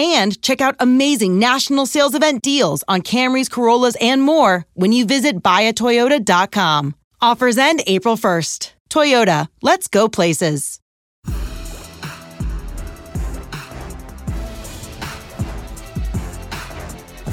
[0.00, 5.04] and check out amazing national sales event deals on Camrys, Corollas, and more when you
[5.04, 6.94] visit buyatoyota.com.
[7.20, 8.72] Offers end April 1st.
[8.88, 10.80] Toyota, let's go places.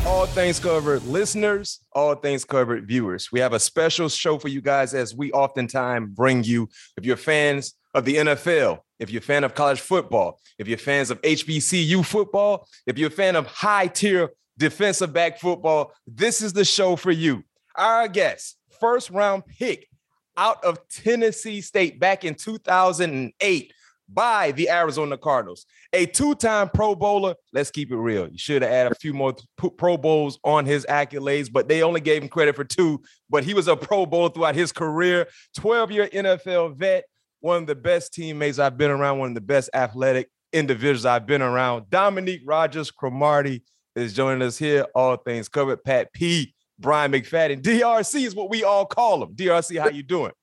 [0.06, 3.32] All things covered listeners, all things covered viewers.
[3.32, 7.18] We have a special show for you guys as we oftentimes bring you, if you're
[7.18, 11.22] fans of the NFL, if you're a fan of college football, if you're fans of
[11.22, 16.66] HBCU football, if you're a fan of high tier defensive back football, this is the
[16.66, 17.44] show for you.
[17.76, 19.88] Our guest, first round pick
[20.36, 23.74] out of Tennessee State back in 2008
[24.10, 27.36] by the Arizona Cardinals, a two time Pro Bowler.
[27.52, 28.30] Let's keep it real.
[28.30, 29.36] You should have added a few more
[29.78, 33.02] Pro Bowls on his accolades, but they only gave him credit for two.
[33.30, 37.04] But he was a Pro Bowler throughout his career, 12 year NFL vet
[37.48, 41.26] one of the best teammates I've been around, one of the best athletic individuals I've
[41.26, 41.90] been around.
[41.90, 43.64] Dominique Rodgers Cromartie
[43.96, 44.86] is joining us here.
[44.94, 45.82] All things covered.
[45.82, 49.34] Pat P, Bryant McFadden, DRC is what we all call him.
[49.34, 50.34] DRC, how you doing?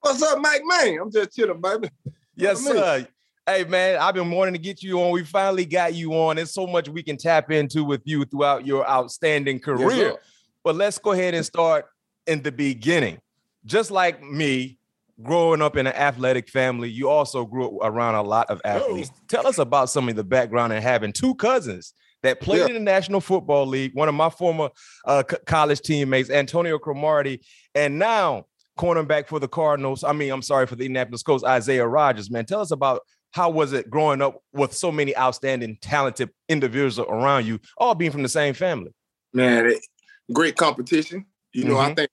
[0.00, 0.62] What's up, Mike?
[0.64, 1.90] Man, I'm just chilling, baby.
[2.34, 3.04] Yes, sir.
[3.44, 5.10] Hey man, I've been wanting to get you on.
[5.10, 6.36] We finally got you on.
[6.36, 9.90] There's so much we can tap into with you throughout your outstanding career.
[9.90, 10.16] Yes,
[10.62, 11.86] but let's go ahead and start
[12.28, 13.18] in the beginning.
[13.64, 14.77] Just like me,
[15.22, 19.10] growing up in an athletic family, you also grew up around a lot of athletes.
[19.12, 19.20] Oh.
[19.28, 21.92] Tell us about some of the background and having two cousins
[22.22, 22.66] that played yeah.
[22.66, 23.92] in the National Football League.
[23.94, 24.70] One of my former
[25.04, 27.40] uh, college teammates, Antonio Cromartie,
[27.74, 28.46] and now
[28.78, 30.04] cornerback for the Cardinals.
[30.04, 32.30] I mean, I'm sorry for the Indianapolis Colts, Isaiah Rodgers.
[32.30, 33.02] Man, tell us about
[33.32, 38.10] how was it growing up with so many outstanding, talented individuals around you, all being
[38.10, 38.92] from the same family?
[39.32, 39.86] Man, it,
[40.32, 41.26] great competition.
[41.52, 41.92] You know, mm-hmm.
[41.92, 42.10] I think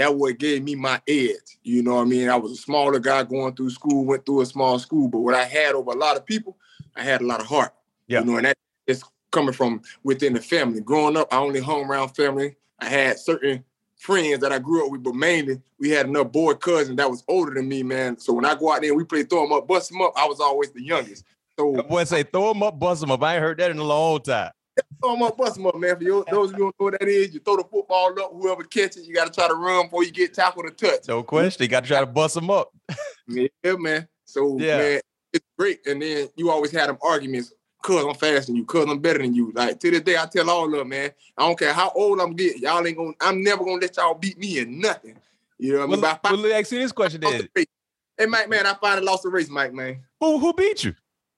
[0.00, 1.58] that what gave me my edge.
[1.62, 2.30] You know what I mean?
[2.30, 5.34] I was a smaller guy going through school, went through a small school, but what
[5.34, 6.56] I had over a lot of people,
[6.96, 7.74] I had a lot of heart.
[8.06, 8.20] Yeah.
[8.20, 8.56] You know, and that
[8.86, 10.80] is coming from within the family.
[10.80, 12.56] Growing up, I only hung around family.
[12.78, 13.62] I had certain
[13.98, 17.22] friends that I grew up with, but mainly we had enough boy cousin that was
[17.28, 18.18] older than me, man.
[18.18, 20.26] So when I go out there we play throw them up, bust them up, I
[20.26, 21.26] was always the youngest.
[21.58, 23.22] So boy say throw them up, bust them up.
[23.22, 24.52] I ain't heard that in a long time
[25.00, 25.96] throw them up, bust them up, man.
[25.96, 28.18] For you, those of you who don't know what that is, you throw the football
[28.20, 31.08] up, whoever catches, you got to try to run before you get tackled or touch.
[31.08, 31.62] No question.
[31.62, 32.72] You got to try to bust them up.
[33.28, 34.08] yeah, man.
[34.24, 34.78] So, yeah.
[34.78, 35.00] man,
[35.32, 35.86] it's great.
[35.86, 37.52] And then you always had them arguments,
[37.82, 39.52] cuz I'm faster than you, cuz I'm better than you.
[39.54, 42.20] Like, to this day, I tell all of them, man, I don't care how old
[42.20, 45.16] I'm getting, y'all ain't gonna, I'm never gonna let y'all beat me in nothing.
[45.58, 46.00] You know what I mean?
[46.00, 47.48] Well, well, let me ask you this question then.
[47.54, 50.00] Hey, Mike, man, I finally lost the race, Mike, man.
[50.20, 50.94] Who, who beat you?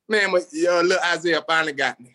[0.08, 2.14] Man, but, uh, little Isaiah finally got me.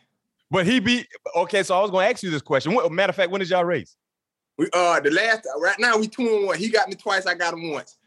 [0.50, 1.08] But he beat.
[1.36, 2.74] Okay, so I was going to ask you this question.
[2.74, 3.96] What, matter of fact, when did y'all race?
[4.58, 6.58] We uh the last right now we two and one.
[6.58, 7.26] He got me twice.
[7.26, 7.98] I got him once.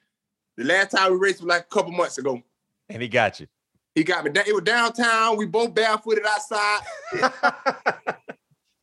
[0.57, 2.43] The last time we raced was like a couple months ago.
[2.89, 3.47] And he got you.
[3.95, 4.33] He got me.
[4.35, 5.37] It was downtown.
[5.37, 6.81] We both barefooted outside.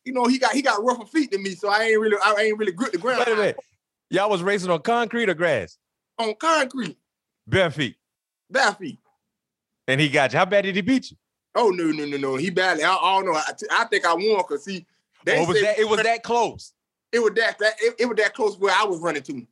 [0.04, 2.34] you know, he got he got rougher feet than me, so I ain't really I
[2.40, 3.24] ain't really grip the ground.
[3.26, 3.58] Wait a minute.
[4.10, 5.76] Y'all was racing on concrete or grass?
[6.18, 6.96] On concrete.
[7.46, 7.96] Bare feet.
[8.50, 8.98] Bare feet.
[9.86, 10.38] And he got you.
[10.38, 11.16] How bad did he beat you?
[11.54, 12.36] Oh no no no no!
[12.36, 12.84] He badly.
[12.84, 13.34] I, I don't know.
[13.34, 14.86] I, I think I won because he.
[15.24, 16.72] They oh, was that, it was that close.
[17.12, 19.46] It was that that it, it, was that close where I was running to.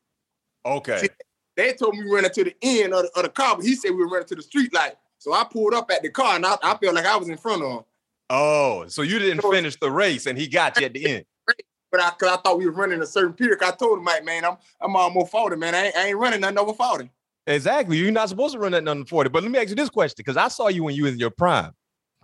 [0.64, 0.98] Okay.
[0.98, 1.08] See,
[1.56, 3.74] they told me we running to the end of the, of the car, but he
[3.74, 4.94] said we were running to the street light.
[5.18, 7.36] So I pulled up at the car and I, I felt like I was in
[7.36, 7.80] front of him.
[8.28, 11.24] Oh, so you didn't so, finish the race and he got you at the end.
[11.92, 13.62] But I, cause I thought we were running a certain period.
[13.62, 15.72] I told him, Mike, man, I'm I'm almost 40, man.
[15.72, 17.08] I ain't, I ain't running nothing over 40.
[17.46, 17.96] Exactly.
[17.96, 19.30] You're not supposed to run that under 40.
[19.30, 21.20] But let me ask you this question because I saw you when you was in
[21.20, 21.72] your prime.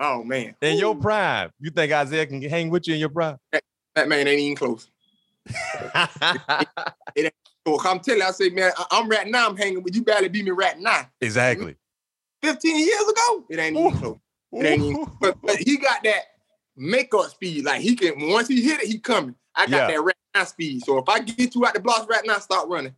[0.02, 0.56] Oh man.
[0.60, 0.80] In Ooh.
[0.80, 3.36] your prime, you think Isaiah can hang with you in your prime?
[3.52, 3.62] That,
[3.94, 4.90] that man ain't even close.
[5.46, 7.34] it ain't
[7.66, 9.48] so I'm telling you, I say, man, I'm right now.
[9.48, 10.02] I'm hanging with you.
[10.02, 11.08] Barely beat me right now.
[11.20, 11.76] Exactly.
[12.42, 14.18] 15 years ago, it ain't even close.
[14.52, 15.06] It ain't even.
[15.20, 16.22] But, but, he got that
[16.76, 17.64] makeup speed.
[17.64, 19.36] Like he can once he hit it, he coming.
[19.54, 19.96] I got yeah.
[19.96, 20.84] that right now speed.
[20.84, 22.94] So if I get you out the blocks right now, start running.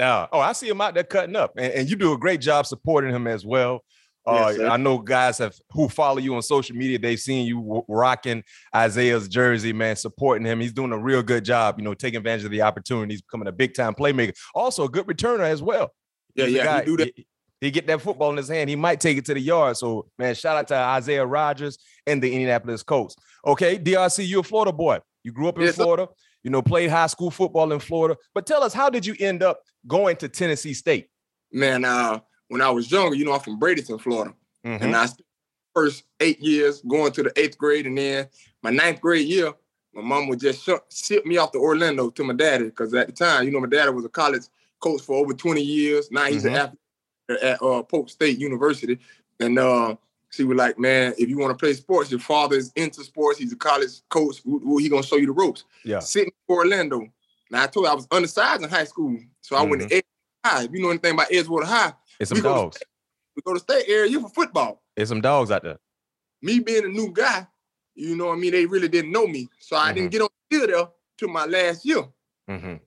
[0.00, 0.26] Yeah.
[0.32, 2.66] Oh, I see him out there cutting up, and, and you do a great job
[2.66, 3.84] supporting him as well.
[4.24, 4.70] Uh, Yes.
[4.70, 6.98] I know guys have who follow you on social media.
[6.98, 10.60] They've seen you w- rocking Isaiah's jersey, man, supporting him.
[10.60, 13.14] He's doing a real good job, you know, taking advantage of the opportunity.
[13.14, 14.32] He's becoming a big time playmaker.
[14.54, 15.92] Also, a good returner as well.
[16.36, 17.12] Yeah, He's yeah, guy- he do that.
[17.16, 17.26] He,
[17.60, 18.68] he get that football in his hand.
[18.70, 19.76] He might take it to the yard.
[19.76, 23.14] So, man, shout out to Isaiah Rodgers and the Indianapolis Colts.
[23.46, 24.98] Okay, DRC, you're a Florida boy.
[25.24, 25.82] You grew up in Yes, sir.
[25.84, 26.08] Florida.
[26.42, 28.16] You know, played high school football in Florida.
[28.34, 31.06] But tell us, how did you end up going to Tennessee State?
[31.52, 32.18] Man, uh,
[32.48, 34.34] when I was younger, you know, I'm from Bradenton, Florida.
[34.64, 34.80] Mhm.
[34.82, 38.28] And I spent the first eight years going to the eighth grade, and then
[38.62, 39.52] my ninth grade year,
[39.94, 43.06] my mom would just ship, ship me off to Orlando to my daddy because at
[43.08, 44.44] the time, you know, my daddy was a college
[44.80, 46.10] coach for over 20 years.
[46.10, 46.48] Now he's Mhm.
[46.48, 46.78] an athlete
[47.42, 48.98] at uh, Polk State University,
[49.40, 49.96] and uh,
[50.30, 53.38] she was like, "Man, if you want to play sports, your father is into sports.
[53.38, 54.42] He's a college coach.
[54.78, 56.00] He gonna show you the ropes." Yeah.
[56.00, 57.08] Sitting in Orlando.
[57.50, 60.04] Now I told you I was undersized in high school, so I went to Ed
[60.44, 60.64] High.
[60.64, 62.78] If you know anything about Edgewater High, It's some we go dogs.
[63.36, 65.78] we go to state area you for football It's some dogs out there.
[66.42, 67.46] me being a new guy,
[67.94, 69.48] you know what I mean, they really didn't know me.
[69.58, 70.88] So I didn't get on the field there
[71.18, 72.04] till my last year.
[72.48, 72.80] Mhm.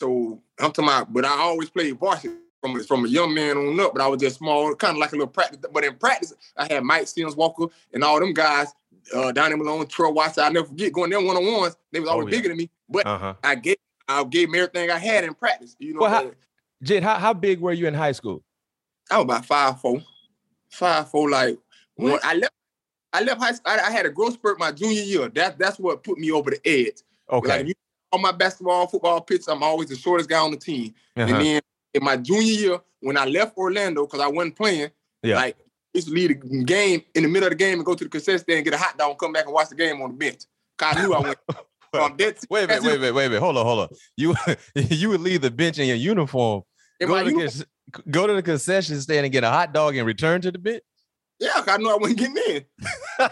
[0.00, 3.78] So I'm talking about, but I always played varsity from, from a young man on
[3.80, 5.58] up, but I was just small, kind of like a little practice.
[5.72, 8.68] But in practice, I had Mike Sims Walker and all them guys,
[9.14, 10.44] uh, Donnie Malone, Troy Watson.
[10.44, 11.76] I'll never forget going there one-on-ones.
[11.92, 12.36] They was always Oh, yeah.
[12.36, 12.70] bigger than me.
[12.88, 13.34] But Uh-huh.
[13.44, 13.76] I gave
[14.06, 15.76] I gave them everything I had in practice.
[15.78, 16.30] You know, Well, how-
[16.84, 18.42] Jid, how, how big were you in high school?
[19.10, 20.02] I was about five four,
[20.70, 21.30] five four.
[21.30, 21.58] Like
[21.96, 22.52] when I left,
[23.12, 23.72] I left high school.
[23.72, 25.28] I, I had a growth spurt my junior year.
[25.28, 27.02] That that's what put me over the edge.
[27.30, 27.48] Okay.
[27.48, 27.74] Like you
[28.12, 30.94] on my basketball, football pitch, I'm always the shortest guy on the team.
[31.16, 31.26] Uh-huh.
[31.34, 31.60] And then
[31.92, 34.90] in my junior year, when I left Orlando because I wasn't playing,
[35.22, 35.36] Yeah.
[35.36, 37.94] like I used to leave the game in the middle of the game and go
[37.94, 39.74] to the concession stand and get a hot dog and come back and watch the
[39.74, 40.42] game on the bench.
[40.78, 41.38] Cause I knew I went.
[41.94, 43.40] Wait a minute, wait a minute, wait a minute.
[43.40, 43.88] Hold on, hold on.
[44.16, 44.34] You
[44.74, 46.64] you would leave the bench in your uniform,
[46.98, 47.66] In go my to, uniform,
[48.10, 50.82] go to the concession stand and get a hot dog and return to the bench.
[51.38, 52.64] Yeah, I knew I wasn't getting in.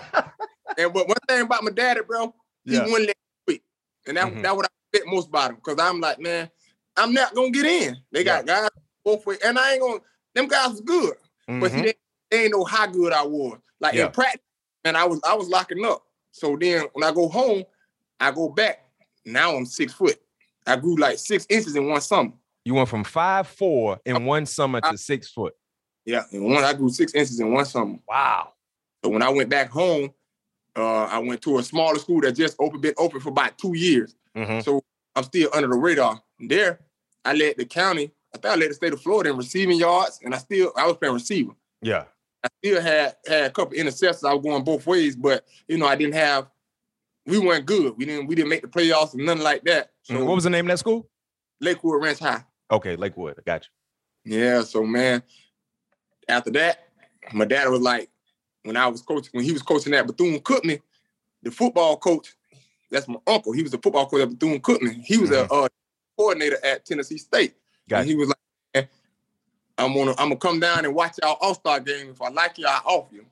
[0.78, 2.34] and but one thing about my daddy, bro,
[2.64, 2.84] he Yeah.
[2.84, 3.14] wouldn't let me
[3.46, 3.62] quit.
[4.06, 4.42] And that, Mhm.
[4.42, 5.56] that what I fit most about him.
[5.62, 6.50] Cause I'm like, man,
[6.96, 7.96] I'm not gonna get in.
[8.10, 8.68] They got guys
[9.04, 10.00] both ways, and I ain't gonna
[10.34, 11.14] them guys was good.
[11.46, 11.82] But see, Mhm.
[11.84, 11.94] they,
[12.30, 13.58] they ain't know how good I was.
[13.80, 14.06] Like Yeah.
[14.06, 14.40] in practice,
[14.84, 16.02] and I was I was locking up.
[16.30, 17.64] So then when I go home,
[18.20, 18.84] I go back.
[19.24, 20.20] Now I'm six foot.
[20.66, 22.32] I grew like six inches in one summer.
[22.64, 25.54] You went from five four in one summer to six foot.
[26.04, 27.98] Yeah, in one I grew six inches in one summer.
[28.08, 28.52] Wow.
[29.04, 30.12] So when I went back home,
[30.76, 33.76] uh, I went to a smaller school that just opened, been open for about two
[33.76, 34.14] years.
[34.36, 34.64] Mhm.
[34.64, 34.82] So
[35.16, 36.22] I'm still under the radar.
[36.38, 36.80] There,
[37.24, 38.12] I led the county.
[38.34, 40.86] I thought I led the state of Florida in receiving yards, and I still I
[40.86, 41.52] was playing receiver.
[41.82, 42.04] Yeah.
[42.44, 44.28] I still had had a couple interceptions.
[44.28, 46.48] I was going both ways, but you know I didn't have.
[47.26, 47.96] We weren't good.
[47.96, 48.26] We didn't.
[48.26, 49.90] We didn't make the playoffs and nothing like that.
[50.02, 50.26] So Mhm.
[50.26, 51.08] What was the name of that school?
[51.60, 52.44] Lakewood Ranch High.
[52.72, 53.36] Okay, Lakewood.
[53.38, 53.68] I got
[54.24, 54.38] you.
[54.38, 54.62] Yeah.
[54.62, 55.22] So man,
[56.28, 56.88] after that,
[57.32, 58.08] my dad was like,
[58.62, 60.80] when I was coaching, when he was coaching at Bethune Cookman,
[61.42, 62.34] the football coach,
[62.90, 63.52] that's my uncle.
[63.52, 65.02] He was the football coach at Bethune Cookman.
[65.02, 65.68] He was a uh,
[66.16, 67.54] coordinator at Tennessee State.
[67.88, 68.36] Got and he was like,
[68.74, 68.84] "Eh,
[69.76, 72.10] I'm gonna I'm gonna come down and watch y'all All-Star game.
[72.10, 73.26] If I like you, I offer you.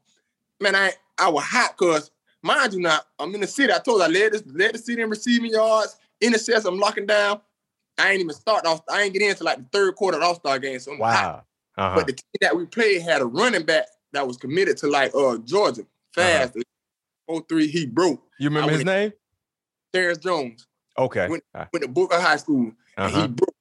[0.61, 2.11] Man, I I was hot because
[2.43, 3.73] mind you not I'm in the city.
[3.73, 7.07] I told you I led this led the city in receiving yards, intercepts, I'm locking
[7.07, 7.41] down.
[8.01, 10.27] I ain't even start off, I ain't get into like the third quarter of the
[10.27, 10.79] All-Star game.
[10.81, 10.99] So I'm.
[10.99, 11.45] Wow.
[11.79, 11.95] Uh-huh.
[11.97, 15.15] But the team that we played had a running back that was committed to like
[15.15, 15.83] uh Georgia.
[16.15, 16.57] Fast.
[17.29, 18.23] Oh three, he broke.
[18.39, 19.13] you remember his name?
[19.93, 20.67] Terrence Jones
[20.99, 21.29] Okay.
[21.29, 23.23] When- Uh, went to Booker High School and Uh-huh.
[23.23, 23.55] he broke.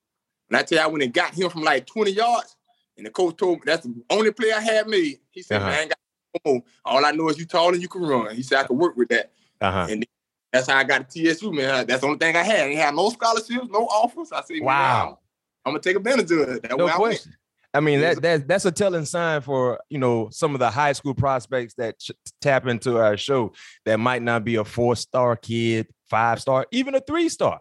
[0.50, 2.56] And I tell you, I went and got him from like 20 yards.
[2.98, 5.20] And the coach told me that's the only play I had made.
[5.32, 5.70] He said, Uh-huh.
[5.70, 6.00] Man, I ain't got
[6.46, 6.64] no more.
[6.86, 8.36] All I know is you tall and you can run.
[8.36, 9.32] He said I could work with that.
[9.62, 9.88] Uh-huh.
[9.90, 10.06] And
[10.52, 11.86] that's how I got to TSU, man.
[11.86, 12.62] That's the only thing I had.
[12.62, 14.32] I ain't had no scholarships, no offers.
[14.32, 15.20] I said, Wow.
[15.66, 16.62] I'm gonna take advantage of it.
[16.64, 17.36] That's No where I question.
[17.72, 20.94] I mean, that, that that's a telling sign for you know some of the high
[20.94, 23.52] school prospects that ch- tap into our show
[23.86, 27.60] that might not be a four star kid, five star, even a three star.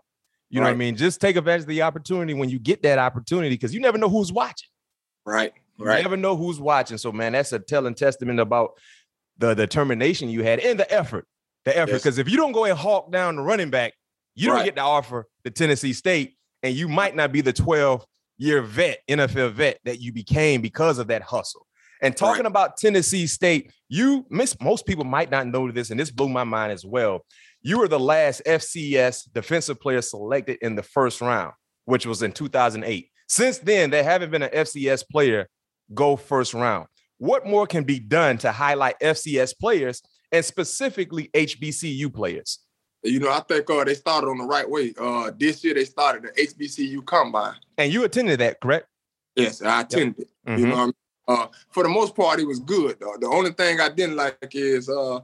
[0.51, 0.97] You know what I mean?
[0.97, 4.09] Just take advantage of the opportunity when you get that opportunity because you never know
[4.09, 4.69] who's watching.
[5.27, 5.53] Right, Right.
[5.79, 6.03] You right.
[6.03, 6.97] never know who's watching.
[6.97, 8.71] So, man, that's a telling testament about
[9.37, 11.27] the determination you had and the effort.
[11.69, 11.93] The effort.
[11.93, 12.03] Yes.
[12.03, 13.93] Because if you don't go and hawk down the running back,
[14.35, 18.07] you don't get the offer to Tennessee State, and you might not be the 12
[18.39, 21.67] year vet, NFL vet that you became because of that hustle.
[22.01, 22.47] And talking Right.
[22.47, 26.45] about Tennessee State, you miss most people might not know this, and this blew my
[26.45, 27.27] mind as well.
[27.61, 31.53] You were the last FCS defensive player selected in the first round,
[31.85, 33.11] which was in 2008.
[33.29, 35.49] Since then, there haven't been an FCS player
[35.93, 36.87] go first round.
[37.19, 40.01] What more can be done to highlight FCS players
[40.33, 42.59] and specifically HBCU players?
[43.03, 44.93] You know, I think uh, they started on the right way.
[44.99, 47.55] Uh, this year they started the HBCU combine.
[47.77, 48.89] And you attended that, correct?
[49.37, 50.27] Yes, I attended.
[50.47, 50.63] You Mhm.
[50.65, 50.95] know, what I mean?
[51.29, 52.99] Uh, for the most part, it was good.
[52.99, 53.17] Though.
[53.21, 55.21] The only thing I didn't like is uh,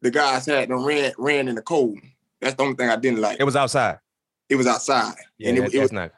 [0.00, 1.98] the guys had them ran ran in the cold.
[2.40, 3.38] That's the only thing I didn't like.
[3.40, 3.98] It was outside.
[4.48, 6.12] It was outside, Yeah, and it, that- it was not.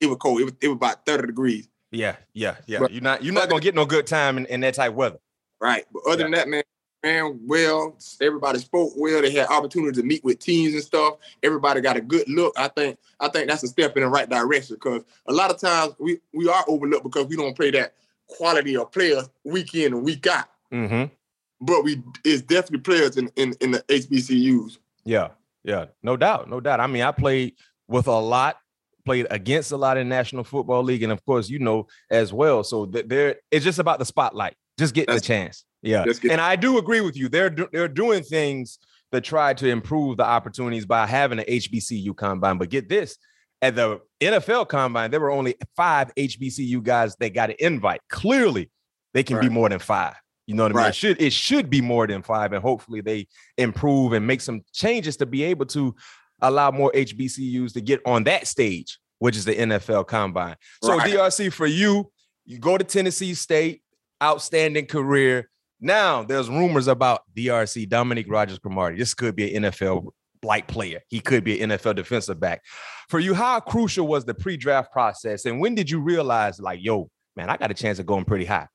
[0.00, 0.40] it was cold.
[0.40, 1.66] It was it was about thirty degrees.
[1.90, 2.78] Yeah, yeah, yeah.
[2.80, 5.18] But- you're not you're not gonna get no good time in, in that type weather.
[5.60, 5.84] Right.
[5.92, 6.62] But other than that, man,
[7.02, 7.96] ran well.
[8.20, 9.22] Everybody spoke well.
[9.22, 11.14] They had opportunity to meet with teams and stuff.
[11.42, 12.54] Everybody got a good look.
[12.56, 15.60] I think I think that's a step in the right direction because a lot of
[15.60, 17.94] times we we are overlooked because we don't play that
[18.28, 20.46] quality of players week in and week out.
[20.72, 21.12] Mm-hmm.
[21.60, 24.78] But we it's definitely players in in, in the HBCUs.
[25.04, 25.28] Yeah,
[25.64, 26.80] yeah, no doubt, no doubt.
[26.80, 27.54] I mean, I played
[27.88, 28.56] with a lot,
[29.04, 32.64] played against a lot in National Football League, and of course, you know as well.
[32.64, 35.64] So th- there, it's just about the spotlight, just getting the chance.
[35.82, 37.28] Yeah, and I do agree with you.
[37.28, 38.78] They're do- they're doing things
[39.10, 42.58] that try to improve the opportunities by having an HBCU combine.
[42.58, 43.16] But get this.
[43.60, 48.00] At the NFL combine, there were only five HBCU guys that got an invite.
[48.08, 48.70] Clearly,
[49.14, 50.14] they can be more than five.
[50.48, 50.86] You know what I mean?
[50.88, 54.62] It should it should be more than five, and hopefully they improve and make some
[54.72, 55.94] changes to be able to
[56.40, 60.56] allow more HBCUs to get on that stage, which is the NFL combine.
[60.82, 61.12] So Right.
[61.12, 62.10] DRC for you,
[62.44, 63.82] you go to Tennessee State,
[64.20, 65.48] outstanding career.
[65.82, 68.96] Now there's rumors about DRC Dominique Rodgers Cromartie.
[68.96, 70.12] This could be an NFL
[70.44, 71.00] like player.
[71.08, 72.62] He could be an NFL defensive back.
[73.08, 77.10] For you, how crucial was the pre-draft process, and when did you realize, like, yo,
[77.36, 78.68] man, I got a chance of going pretty high?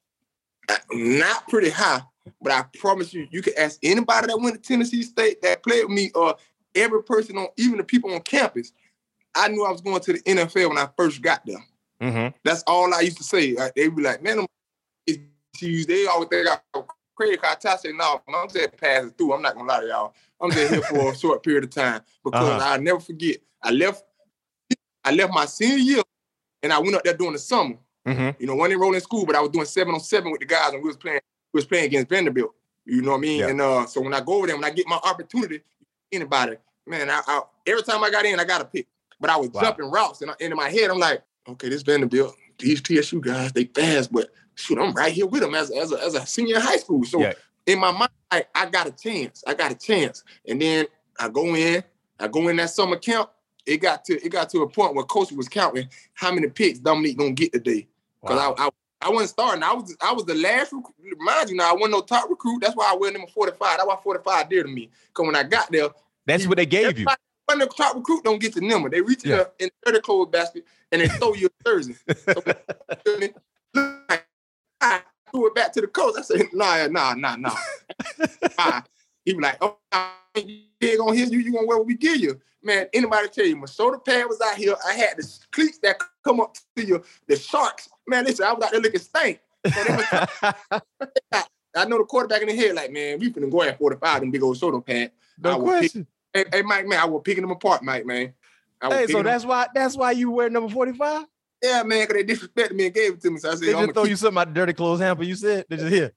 [0.92, 2.02] Not pretty high,
[2.42, 5.86] but I promise you, you can ask anybody that went to Tennessee State that played
[5.86, 6.36] with me, or
[6.76, 8.74] every person on, even the people on campus.
[9.36, 11.64] I knew I was going to the NFL when I first got there.
[12.02, 12.36] Mm-hmm.
[12.44, 13.54] That's all I used to say.
[13.54, 14.46] Like, they be like, man,
[15.10, 16.84] HBCUs, they always think I'm.
[17.18, 19.34] Cause I say, no, I'm just passing through.
[19.34, 20.14] I'm not gonna lie to y'all.
[20.40, 22.60] I'm just here for a short period of time because Uh-huh.
[22.74, 23.38] I'll never forget.
[23.64, 24.04] I left,
[25.04, 26.02] I left my senior year,
[26.62, 27.76] and I went up there during the summer.
[28.08, 28.42] Mm-hmm.
[28.42, 30.46] You know, one enrolled in school, but I was doing seven on seven with the
[30.46, 31.20] guys, and we was playing.
[31.54, 32.54] We was playing against Vanderbilt.
[32.86, 33.40] You know what I mean?
[33.40, 33.48] Yeah.
[33.50, 35.62] And uh, so when I go over there, when I get my opportunity,
[36.12, 36.56] anybody,
[36.86, 38.88] man, I, I every time I got in, I got a pick.
[39.20, 39.62] But I was Wow.
[39.62, 43.20] jumping routes, and, I, and in my head, I'm like, okay, this Vanderbilt, these TSU
[43.20, 46.26] guys, they fast, but shoot, I'm right here with them as, as, a, as a
[46.26, 47.04] senior in high school.
[47.06, 47.34] So Yeah.
[47.66, 49.44] in my mind, I, I got a chance.
[49.48, 50.24] I got a chance.
[50.48, 50.86] And then
[51.20, 51.84] I go in,
[52.20, 53.30] I go in that summer camp.
[53.66, 56.80] It got to it got to a point where coach was counting how many picks
[56.80, 57.88] Dominique gonna get today.
[58.22, 58.56] Because Wow.
[58.58, 59.62] I, I I wasn't starting.
[59.64, 60.96] I was I was the last recruit.
[61.20, 62.60] Mind you, now I wasn't no top recruit.
[62.62, 63.60] That's why I went number 45.
[63.60, 64.90] That's why 45 dear to me.
[65.10, 65.90] Because when I got there,
[66.26, 67.06] That's what they gave you.
[67.46, 68.90] when the top recruit don't get the number.
[68.90, 69.44] They reach Yeah.
[69.60, 71.96] in the dirty clothes basket and they throw you a jersey.
[72.26, 72.42] So,
[75.32, 76.16] threw it back to the coach.
[76.18, 77.56] I said, nah, nah, nah, nah.
[78.58, 78.82] Nah.
[79.26, 79.78] He was like, oh,
[80.36, 82.40] you ain't gonna hear you, you gonna wear what we give you.
[82.64, 84.76] Man, anybody tell you, my shoulder pad was out here.
[84.88, 87.90] I had the cleats that come up to you, the sharks.
[88.08, 89.40] Man, listen, I was out there looking stank.
[89.66, 90.82] So was-
[91.76, 94.32] I know the quarterback in the head, like, man, we finna go at 45, them
[94.32, 95.12] big old shoulder pad.
[95.44, 96.08] I no will pick- question.
[96.34, 98.34] Hey, hey, Mike, man, I was picking them apart, Mike, man.
[98.82, 101.26] Hey, so that's why that's why you wear number 45?
[101.62, 103.40] Yeah, man, because they disrespected me and gave it to me.
[103.40, 105.24] So I said, They I'm just gonna throw you something out the dirty clothes hamper.
[105.24, 106.12] You said they just here.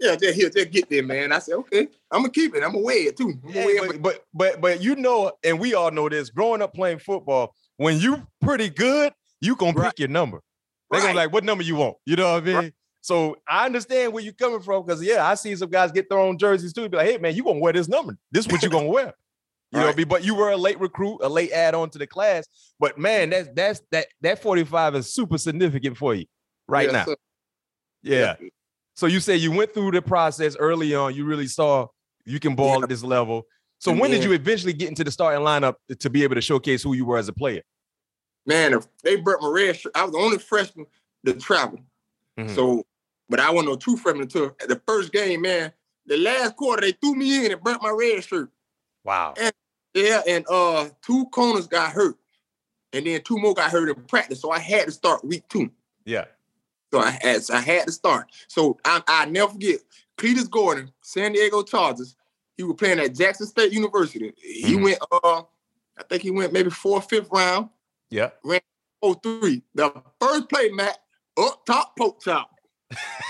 [0.00, 1.32] yeah, just here, just get there, man.
[1.32, 2.62] I said, okay, I'm gonna keep it.
[2.62, 3.34] I'm gonna wear it too.
[3.44, 6.30] I'm Yeah, wear it, but, but but but you know, and we all know this.
[6.30, 9.90] Growing up playing football, when you pretty good, you gonna Right.
[9.90, 10.40] pick your number.
[10.90, 11.96] They're gonna be like, what number you want?
[12.06, 12.56] You know what I mean?
[12.56, 12.74] Right.
[13.00, 16.18] So I understand where you're coming from because yeah, I see some guys get their
[16.18, 16.88] own jerseys too.
[16.88, 18.16] Be like, hey man, you gonna wear this number?
[18.30, 19.12] This is what you gonna wear.
[19.74, 19.96] You know, what I Right.
[19.98, 20.08] mean?
[20.08, 22.46] but you were a late recruit, a late add-on to the class.
[22.78, 26.26] But man, that's that's that that 45 is super significant for you
[26.68, 27.04] right Yes, now.
[27.06, 27.16] sir.
[28.02, 28.36] Yeah.
[28.94, 31.14] So you say you went through the process early on.
[31.14, 31.88] You really saw
[32.24, 32.82] you can ball Yeah.
[32.84, 33.46] at this level.
[33.80, 36.40] So And when did you eventually get into the starting lineup to be able to
[36.40, 37.62] showcase who you were as a player?
[38.46, 39.92] Man, if they brought my red shirt.
[39.96, 40.86] I was the only freshman
[41.26, 41.80] to travel.
[42.38, 42.54] Mhm.
[42.54, 42.86] So,
[43.28, 45.72] but I wasn't no true freshman until the first game, man.
[46.06, 48.50] The last quarter, they threw me in and burnt my red shirt.
[49.04, 49.34] Wow.
[49.94, 52.16] Yeah, and uh, two corners got hurt,
[52.92, 54.40] and then two more got hurt in practice.
[54.40, 55.70] So I had to start week two.
[56.04, 56.24] Yeah.
[56.92, 58.26] So I had, I had to start.
[58.48, 59.80] So I I never forget
[60.18, 62.16] Cletis Gordon, San Diego Chargers.
[62.56, 64.32] He was playing at Jackson State University.
[64.36, 64.82] He Mhm.
[64.82, 65.42] went uh,
[65.96, 67.68] I think he went maybe fourth, fifth round.
[68.10, 68.30] Yeah.
[68.42, 68.60] Ran
[69.02, 69.62] Oh three.
[69.74, 70.98] The first play, Matt,
[71.36, 72.50] up top poke chop.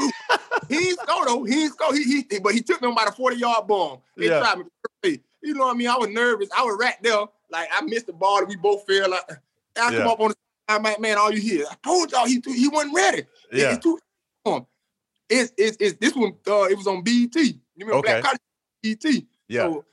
[0.68, 1.44] he ain't score though.
[1.44, 1.94] He ain't score.
[1.94, 4.00] He, he but he took on about a 40 yard bomb.
[4.16, 4.40] They Yeah.
[4.40, 4.58] tried
[5.02, 5.20] me.
[5.44, 5.88] You know what I mean?
[5.88, 6.48] I was nervous.
[6.56, 7.26] I was right there.
[7.50, 8.44] Like I missed the ball.
[8.46, 9.10] We both fell.
[9.10, 9.22] Like
[9.78, 9.98] I Yeah.
[9.98, 10.36] come up on the
[10.70, 11.66] side, like, man, all you hear.
[11.70, 13.18] I told y'all he he wasn't ready.
[13.18, 13.74] It- Yeah.
[13.74, 13.98] It's too
[14.46, 14.66] um,
[15.28, 17.34] it's, it's, it's this one, uh, it was on BET.
[17.34, 18.20] You remember Okay.
[18.20, 18.40] Black College
[18.82, 19.24] BET?
[19.48, 19.62] Yeah.
[19.62, 19.84] So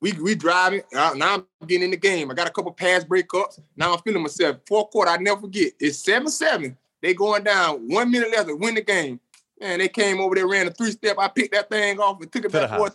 [0.00, 0.82] we we driving.
[0.94, 2.30] Uh, now I'm getting in the game.
[2.30, 3.60] I got a couple pass breakups.
[3.76, 4.56] Now I'm feeling myself.
[4.66, 5.72] Fourth quarter, I never forget.
[5.80, 6.76] It's seven seven.
[7.00, 7.88] They going down.
[7.88, 9.18] One minute left to win the game.
[9.60, 11.16] Man, they came over there, ran a three step.
[11.18, 12.90] I picked that thing off and took it to back for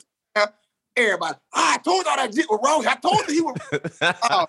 [0.98, 2.86] Everybody, oh, I told y'all that jit was wrong.
[2.88, 3.98] I told you he was.
[4.02, 4.46] uh,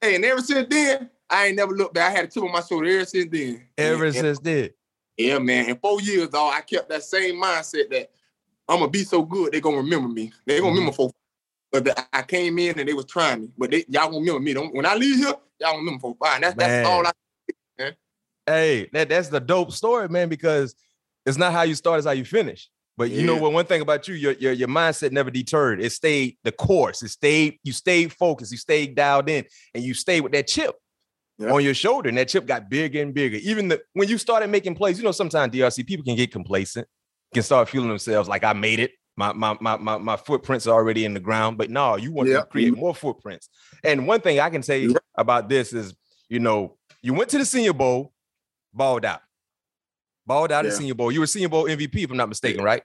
[0.00, 2.10] hey, and ever since then, I ain't never looked back.
[2.10, 3.62] I had a chip on my shoulder ever since then.
[3.76, 4.70] Ever and, since then.
[5.18, 5.68] Yeah, man.
[5.68, 8.10] In four years, though, I kept that same mindset that
[8.68, 10.32] I'm gonna be so good, they're gonna remember me.
[10.46, 10.78] They're gonna mm-hmm.
[10.78, 11.10] remember for
[11.70, 13.48] but the, I came in and they was trying me.
[13.58, 14.54] But they, y'all gonna remember me.
[14.54, 16.40] Don't, when I leave here, y'all gonna remember for fine.
[16.40, 17.10] That's that's all I
[17.76, 17.96] man.
[18.46, 20.76] Hey, that, that's the dope story, man, because
[21.26, 22.70] it's not how you start, it's how you finish.
[22.96, 23.26] But you yeah.
[23.26, 23.52] know what?
[23.52, 25.82] One thing about you, your, your your mindset never deterred.
[25.82, 27.02] It stayed the course.
[27.02, 27.58] It stayed.
[27.64, 28.52] You stayed focused.
[28.52, 30.76] You stayed dialed in, and you stayed with that chip
[31.38, 31.52] yeah.
[31.52, 33.38] on your shoulder, and that chip got bigger and bigger.
[33.42, 36.86] Even the, when you started making plays, you know, sometimes DRC people can get complacent,
[37.32, 38.92] can start feeling themselves like I made it.
[39.16, 41.58] My my my my, my footprints are already in the ground.
[41.58, 42.40] But no, you want yeah.
[42.40, 43.48] to create more footprints.
[43.82, 45.94] And one thing I can say about this is,
[46.28, 48.12] you know, you went to the Senior Bowl,
[48.72, 49.20] balled out.
[50.26, 50.70] Balled out yeah.
[50.70, 51.12] the Senior Bowl.
[51.12, 52.66] You were Senior Bowl MVP, if I'm not mistaken, yeah.
[52.66, 52.82] right?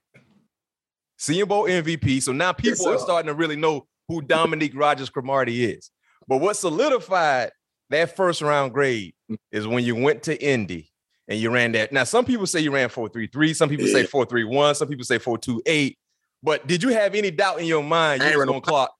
[1.18, 2.22] Senior Bowl MVP.
[2.22, 5.92] So now people yes, are starting to really know who Dominique Rodgers Cromartie is.
[6.28, 7.52] But what solidified
[7.90, 9.14] that first round grade
[9.52, 10.92] is when you went to Indy
[11.28, 11.92] and you ran that.
[11.92, 13.94] Now, some people say you ran 433, some people yeah.
[13.94, 15.98] say 431, some people say 428.
[16.42, 18.94] But did you have any doubt in your mind you were going to clock?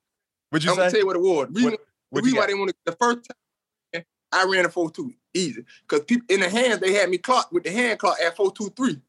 [0.52, 0.82] Would you I'm say?
[0.82, 1.48] gonna tell you what it was.
[2.12, 3.38] What, reason why they want to the first time
[4.32, 5.64] I ran a 4-2 easy.
[5.88, 9.02] Because people in the hands, they had me clock with the hand clock at 423.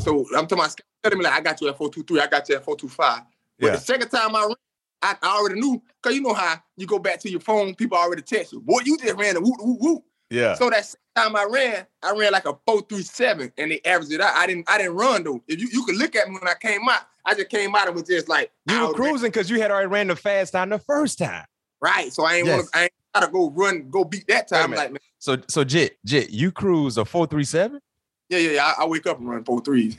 [0.00, 2.56] So I'm talking about telling me like I got you at 423, I got you
[2.56, 3.22] at 425.
[3.58, 3.72] But yeah.
[3.72, 4.54] the second time I ran,
[5.02, 7.98] I, I already knew, because you know how you go back to your phone, people
[7.98, 8.60] already text you.
[8.60, 10.04] Boy, you just ran a whoop, whoop, whoop.
[10.30, 10.54] Yeah.
[10.54, 14.34] So that time I ran, I ran like a 437 and they averaged it out.
[14.34, 15.42] I didn't I didn't run though.
[15.46, 17.86] If you, you could look at me when I came out, I just came out
[17.86, 20.70] and was just like You were cruising because you had already ran the fast time
[20.70, 21.44] the first time.
[21.80, 22.12] Right.
[22.12, 22.56] So I ain't yes.
[22.56, 24.72] want to I ain't gotta go run, go beat that time.
[24.72, 24.98] Like man.
[25.18, 27.80] So so Jit, Jit, you cruise a 437?
[28.28, 28.74] Yeah, yeah, yeah.
[28.78, 29.96] I, I wake up and run four threes.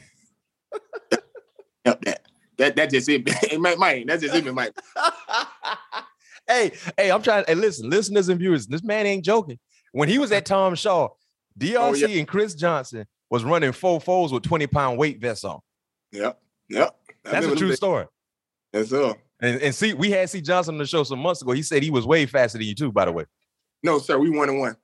[1.86, 2.22] yep, that.
[2.57, 3.24] That that just it.
[3.51, 4.07] it might, might.
[4.07, 4.74] That's just it, Mike.
[6.48, 7.44] hey, hey, I'm trying.
[7.48, 9.59] Hey, listen, listeners and viewers, this man ain't joking.
[9.92, 11.09] When he was at Tom Shaw,
[11.59, 12.20] DRC oh, yeah.
[12.20, 15.59] and Chris Johnson was running four fours with 20 pound weight vests on.
[16.11, 16.40] Yep.
[16.70, 16.96] Yep.
[17.24, 18.05] That's a true story.
[18.72, 19.18] That's all.
[19.41, 21.51] And, and see, we had C Johnson on the show some months ago.
[21.51, 23.25] He said he was way faster than you too, by the way.
[23.83, 24.17] No, sir.
[24.17, 24.77] We one and one.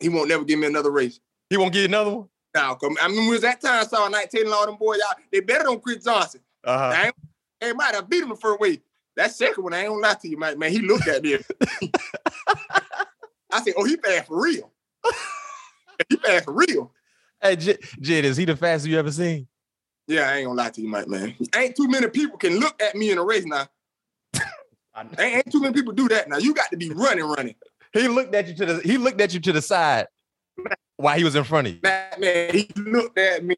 [0.00, 1.20] He won't never give me another race.
[1.50, 2.28] He won't you another one?
[2.54, 2.96] No, come.
[3.00, 5.80] I mean, was that time saw 19 and all them boys, y'all, they better than
[5.80, 6.40] Chris Johnson.
[6.64, 7.12] Uh-huh.
[7.60, 8.80] They might have beat him the first way.
[9.16, 10.58] That second one, I ain't gonna lie to you, man.
[10.58, 11.38] Man, he looked at me.
[13.50, 14.70] I said, "Oh, he fast for real.
[16.08, 16.92] he fast for real."
[17.42, 19.48] Hey, Jid, J- is he the fastest you ever seen?
[20.06, 21.08] Yeah, I ain't gonna lie to you, Mike.
[21.08, 23.66] Man, ain't too many people can look at me in a race now.
[25.00, 26.38] Ain't, ain't too many people do that now.
[26.38, 27.54] You got to be running, running.
[27.92, 28.80] He looked at you to the.
[28.80, 30.06] He looked at you to the side
[30.96, 31.80] while he was in front of you.
[31.82, 33.56] Man, man, he looked at me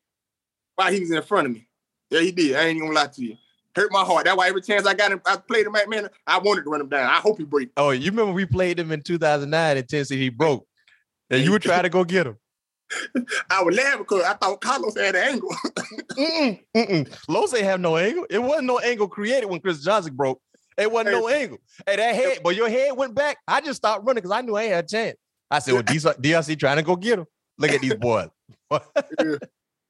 [0.77, 1.67] while he was in front of me.
[2.11, 2.57] Yeah, he did.
[2.57, 3.37] I ain't gonna lie to you
[3.75, 4.25] hurt my heart.
[4.25, 6.71] That's why every chance I got him, I played him at man, I wanted to
[6.71, 7.09] run him down.
[7.09, 7.71] I hope he break.
[7.77, 10.19] Oh, you remember we played him in 2009 in Tennessee?
[10.19, 10.67] He broke,
[11.31, 12.37] and you would try to go get him.
[13.51, 15.51] I would laugh because I thought Carlos had an angle.
[16.19, 17.19] mm-mm, mm-mm.
[17.29, 18.27] Los ain't have no angle.
[18.29, 20.41] It wasn't no angle created when Chris Johnson broke.
[20.81, 21.59] It wasn't no angle.
[21.87, 23.39] Hey, that head, but your head went back.
[23.47, 25.17] I just stopped running because I knew I had a chance.
[25.51, 27.27] I said, well, DRC trying to go get him.
[27.59, 28.29] Look at these boys.
[28.71, 28.79] yeah.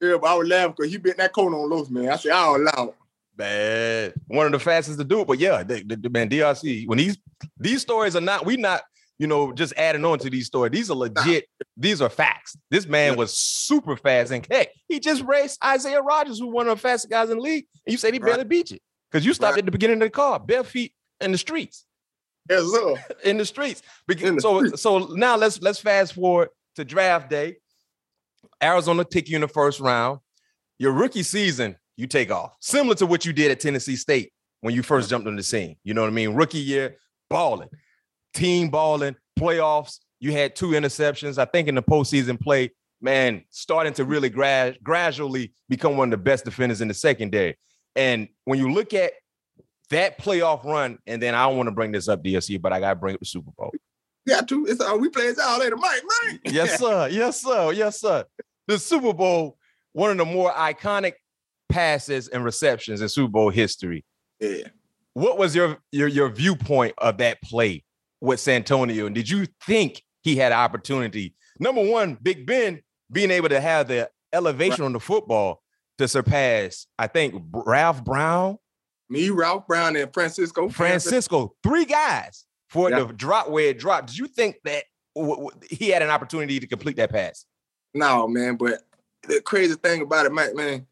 [0.01, 2.09] yeah, but I would laugh because he bit that cone on loose, man.
[2.09, 2.95] I said, I'll allow
[3.35, 4.13] Bad.
[4.27, 5.27] One of the fastest to do it.
[5.27, 7.17] But yeah, the, the, man, DRC, when these
[7.57, 8.81] these stories are not, we not,
[9.17, 10.71] you know, just adding on to these stories.
[10.71, 11.45] These are legit,
[11.77, 12.57] these are facts.
[12.69, 14.31] This man was super fast.
[14.31, 17.43] And heck, he just raced Isaiah Rodgers, who one of the fastest guys in the
[17.43, 17.65] league.
[17.85, 18.31] And you said he right.
[18.31, 18.79] barely beat you.
[19.11, 19.59] Because you stopped right.
[19.59, 21.85] at the beginning of the car, bare feet in the streets.
[22.49, 22.95] Yes, sir.
[23.23, 23.81] in the streets.
[24.07, 24.81] Because, in the so streets.
[24.81, 27.57] so now let's let's fast forward to draft day.
[28.63, 30.19] Arizona take you in the first round.
[30.79, 32.55] Your rookie season, you take off.
[32.59, 35.75] Similar to what you did at Tennessee State when you first jumped on the scene.
[35.83, 36.33] You know what I mean?
[36.33, 36.97] Rookie year,
[37.29, 37.69] balling,
[38.33, 39.99] team balling, playoffs.
[40.19, 41.37] You had two interceptions.
[41.37, 42.71] I think in the postseason play,
[43.01, 47.57] man, starting to really gra- gradually become one of the best defenders in the secondary.
[47.95, 49.13] And when you look at
[49.89, 52.79] that playoff run, and then I don't want to bring this up, DRC, but I
[52.79, 53.71] got to bring it up the Super Bowl.
[54.25, 54.65] Yeah, two.
[54.67, 56.01] It's uh, we play it all later, Mike.
[56.03, 56.39] Right?
[56.45, 57.07] yes, sir.
[57.09, 57.71] Yes, sir.
[57.71, 58.23] Yes, sir.
[58.67, 59.57] The Super Bowl,
[59.93, 61.13] one of the more iconic
[61.69, 64.05] passes and receptions in Super Bowl history.
[64.39, 64.67] Yeah.
[65.13, 67.83] What was your your your viewpoint of that play
[68.21, 69.07] with Santonio?
[69.07, 71.33] And did you think he had an opportunity?
[71.59, 74.85] Number one, Big Ben being able to have the elevation right.
[74.85, 75.60] on the football
[76.01, 78.57] to surpass, I think, Ralph Brown.
[79.09, 80.69] Me, Ralph Brown, and Francisco.
[80.69, 82.99] Francisco, three guys for yeah.
[82.99, 84.07] the drop where it dropped.
[84.07, 84.83] Did you think that
[85.15, 87.45] w- w- he had an opportunity to complete that pass?
[87.93, 88.55] No, man.
[88.55, 88.83] But
[89.27, 90.87] the crazy thing about it, Mike, man,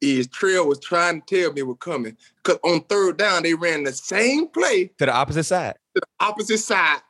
[0.00, 2.16] is Trail was trying to tell me we're coming.
[2.42, 5.76] Cause on third down, they ran the same play to the opposite side.
[5.94, 7.00] To the opposite side.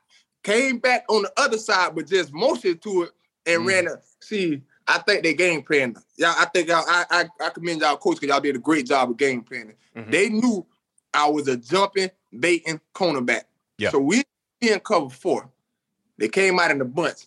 [0.44, 3.10] Came back on the other side, but just motioned to it
[3.46, 3.68] and mm.
[3.68, 4.62] ran a see.
[4.86, 5.96] I think they game planning.
[6.16, 8.86] Yeah, I think y'all, I, I I commend y'all coach because y'all did a great
[8.86, 9.74] job of game planning.
[9.96, 10.10] Mm-hmm.
[10.10, 10.66] They knew
[11.14, 13.42] I was a jumping, baiting cornerback.
[13.78, 13.90] Yeah.
[13.90, 14.24] So we
[14.60, 15.48] in cover four.
[16.18, 17.26] They came out in the bunch.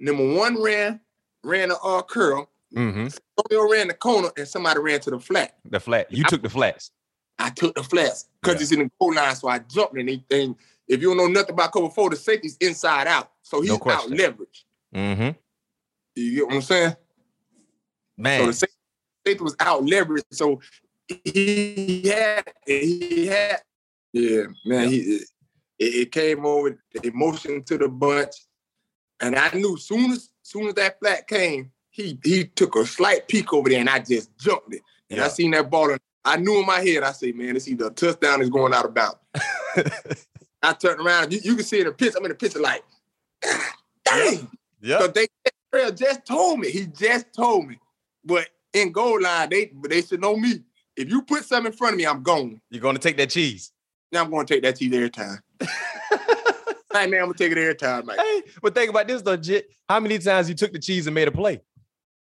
[0.00, 1.00] Number one ran,
[1.42, 2.48] ran a uh, curl.
[2.74, 3.08] Mm-hmm.
[3.50, 5.56] Romeo ran the corner and somebody ran to the flat.
[5.64, 6.12] The flat.
[6.12, 6.90] You I, took the flats.
[7.38, 8.62] I took the flats because yeah.
[8.62, 9.36] it's in the goal line.
[9.36, 10.56] So I jumped and
[10.88, 13.30] if you don't know nothing about cover four, the safety's inside out.
[13.42, 14.66] So he's no out leverage.
[14.94, 15.30] Mm-hmm.
[16.14, 16.96] You get what I'm saying?
[18.16, 18.40] Man.
[18.40, 18.68] So the
[19.26, 20.24] safety was out leverage.
[20.30, 20.60] So
[21.08, 23.62] he had he had
[24.12, 25.20] yeah, man, he
[25.78, 28.34] it, it came over, emotion to the bunch.
[29.20, 33.26] And I knew soon as soon as that flat came, he he took a slight
[33.28, 34.82] peek over there and I just jumped it.
[35.10, 35.26] And yeah.
[35.26, 37.88] I seen that ball and I knew in my head, I say, man, it's either
[37.88, 39.18] a touchdown is going out of bounds.
[40.62, 42.82] I turned around, you, you can see in the pitch, I'm in the picture like,
[44.04, 44.48] dang.
[44.80, 44.98] Yeah.
[44.98, 45.26] Because they
[45.94, 46.70] just told me.
[46.70, 47.78] He just told me.
[48.24, 50.60] But in goal line, they they should know me.
[50.96, 52.60] If you put something in front of me, I'm gone.
[52.70, 53.72] You're gonna take that cheese.
[54.12, 55.40] Now I'm gonna take that cheese every time.
[55.60, 58.08] hey man, I'm gonna take it every time.
[58.08, 59.70] Hey, but think about this though, Jit.
[59.88, 61.60] How many times you took the cheese and made a play?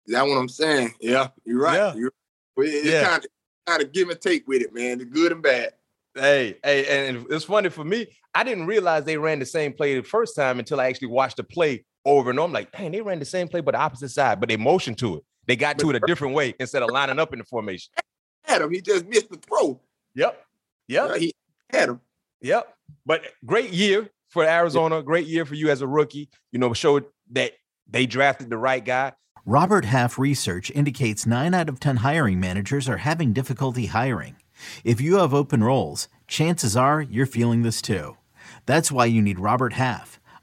[0.06, 0.94] That's what I'm saying.
[1.00, 1.76] Yeah, you're right.
[1.76, 1.94] Yeah.
[1.94, 2.12] You're,
[2.59, 3.04] it's yeah.
[3.04, 3.30] kind of
[3.66, 4.98] kind of give and take with it, man.
[4.98, 5.72] The good and bad.
[6.14, 8.06] Hey, hey, and it's funny for me.
[8.35, 11.37] I didn't realize they ran the same play the first time until I actually watched
[11.37, 12.47] the play over and over.
[12.47, 14.99] I'm like, dang, they ran the same play but the opposite side, but they motioned
[14.99, 15.25] to it.
[15.47, 17.92] They got to it a different way instead of lining up in the formation.
[18.45, 18.71] Had him.
[18.71, 19.81] He just missed the throw.
[20.14, 20.45] Yep.
[20.88, 21.16] Yep.
[21.16, 21.35] he
[21.69, 22.01] had him.
[22.42, 22.75] Yep.
[23.05, 25.03] But great year for Arizona.
[25.03, 26.29] Great year for you as a rookie.
[26.53, 27.55] You know, showed that
[27.88, 29.12] they drafted the right guy.
[29.45, 34.37] Robert Half research indicates nine out of 10 hiring managers are having difficulty hiring.
[34.85, 38.16] If you have open roles, chances are you're feeling this too.
[38.64, 40.21] That's why you need Robert Half.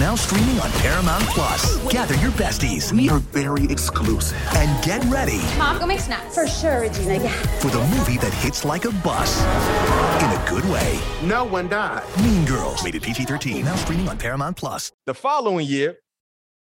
[0.00, 1.76] Now streaming on Paramount Plus.
[1.92, 2.90] Gather your besties.
[2.90, 4.34] We are very exclusive.
[4.54, 5.42] And get ready.
[5.58, 6.34] Mom, go make snacks.
[6.34, 7.22] For sure, Regina.
[7.22, 7.30] Yeah.
[7.58, 9.38] For the movie that hits like a bus.
[10.22, 10.98] In a good way.
[11.22, 12.02] No one died.
[12.22, 12.82] Mean Girls.
[12.82, 13.62] Rated PG 13.
[13.62, 14.90] Now streaming on Paramount Plus.
[15.04, 15.98] The following year,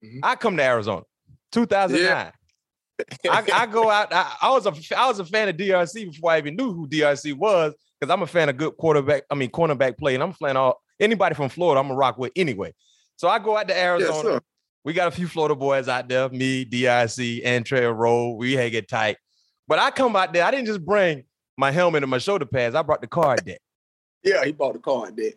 [0.04, 0.22] mm-hmm.
[0.24, 1.04] I come to Arizona.
[1.52, 2.04] 2009.
[2.04, 2.32] Yeah.
[3.32, 4.12] I, I, go out.
[4.12, 6.88] I, I, was a I was a fan of DRC before I even knew who
[6.88, 9.26] DRC was because I'm a fan of good quarterback.
[9.30, 11.80] I mean cornerback play, and I'm a fan of anybody from Florida.
[11.80, 12.74] I'm a rock with anyway.
[13.20, 14.36] So I go out to Arizona.
[14.36, 14.42] Yes,
[14.86, 18.38] we got a few Florida boys out there, me, DRC, and Trail Roll.
[18.38, 19.18] We hang it tight.
[19.68, 21.26] But I come out there, I didn't just bring
[21.58, 22.76] my helmet and my shoulder pads.
[22.76, 23.60] I brought the card deck.
[24.24, 25.34] Yeah, he bought the card deck.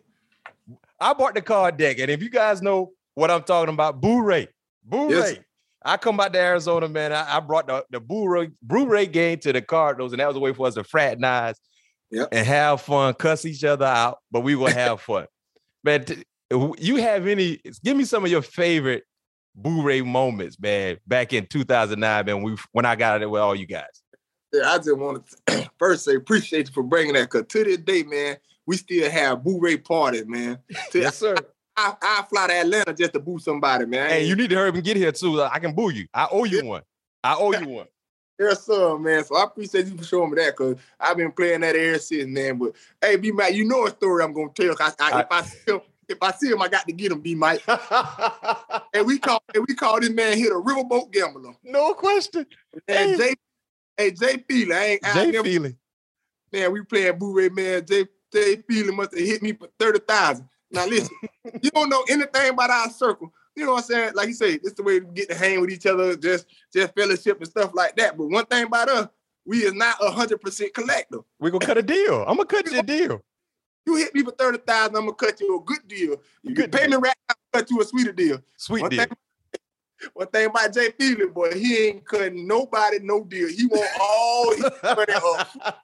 [0.97, 1.99] I bought the card deck.
[1.99, 4.47] And if you guys know what I'm talking about, Boo Ray.
[4.85, 5.13] Blu-ray.
[5.13, 5.39] Yes.
[5.83, 7.11] I come out to Arizona, man.
[7.11, 10.37] I, I brought the, the Boo Ray, Blu-ray game to the Cardinals, and that was
[10.37, 11.59] a way for us to fraternize
[12.09, 12.29] yep.
[12.31, 15.25] and have fun, cuss each other out, but we will have fun.
[15.83, 16.23] Man, t-
[16.79, 17.59] you have any?
[17.83, 19.03] Give me some of your favorite
[19.55, 20.97] Boo Ray moments, man.
[21.07, 24.01] Back in 2009, man, we when I got it with all you guys.
[24.51, 27.29] Yeah, I just want to first say appreciate you for bringing that.
[27.29, 30.59] Cause to this day, man, we still have Boo Ray parties, man.
[30.93, 31.35] yes, sir.
[31.75, 34.09] I, I fly to Atlanta just to boo somebody, man.
[34.09, 35.41] Hey, you need to hurry up and get here too.
[35.41, 36.07] I can boo you.
[36.13, 36.83] I owe you one.
[37.23, 37.87] I owe you one.
[38.39, 39.23] Yes, sir, man.
[39.23, 42.27] So I appreciate you for showing me that because I've been playing that air since,
[42.27, 42.57] man.
[42.57, 44.75] But hey, B Mac, you know a story I'm gonna tell.
[44.79, 45.81] I, I, I, if I him,
[46.13, 47.63] if I see him, I got to get him, B Mike.
[48.93, 51.53] and we call and we call this man here a riverboat gambler.
[51.63, 52.45] No question.
[52.87, 53.17] And hey.
[53.17, 53.35] Jay,
[53.97, 55.75] hey Jay Feely, I ain't Jay I Feely.
[56.51, 57.85] Man, we playing Blu-ray, man.
[57.85, 60.47] Jay Jay Feely must have hit me for thirty thousand.
[60.71, 61.15] Now listen,
[61.61, 63.33] you don't know anything about our circle.
[63.55, 64.13] You know what I'm saying?
[64.15, 66.95] Like you say, it's the way to get to hang with each other, just just
[66.95, 68.17] fellowship and stuff like that.
[68.17, 69.07] But one thing about us,
[69.45, 71.21] we is not a hundred percent collective.
[71.39, 72.23] We're gonna cut a deal.
[72.27, 73.23] I'm gonna cut you a deal.
[73.85, 76.17] You hit me for thirty thousand, I'm gonna cut you a good deal.
[76.43, 77.01] You good pay deal.
[77.01, 78.39] me right now, cut you a sweeter deal.
[78.57, 79.05] Sweet one deal.
[79.05, 79.17] Thing,
[80.13, 83.49] one thing about Jay Feely, boy, he ain't cutting nobody no deal.
[83.49, 85.79] He want all his money up.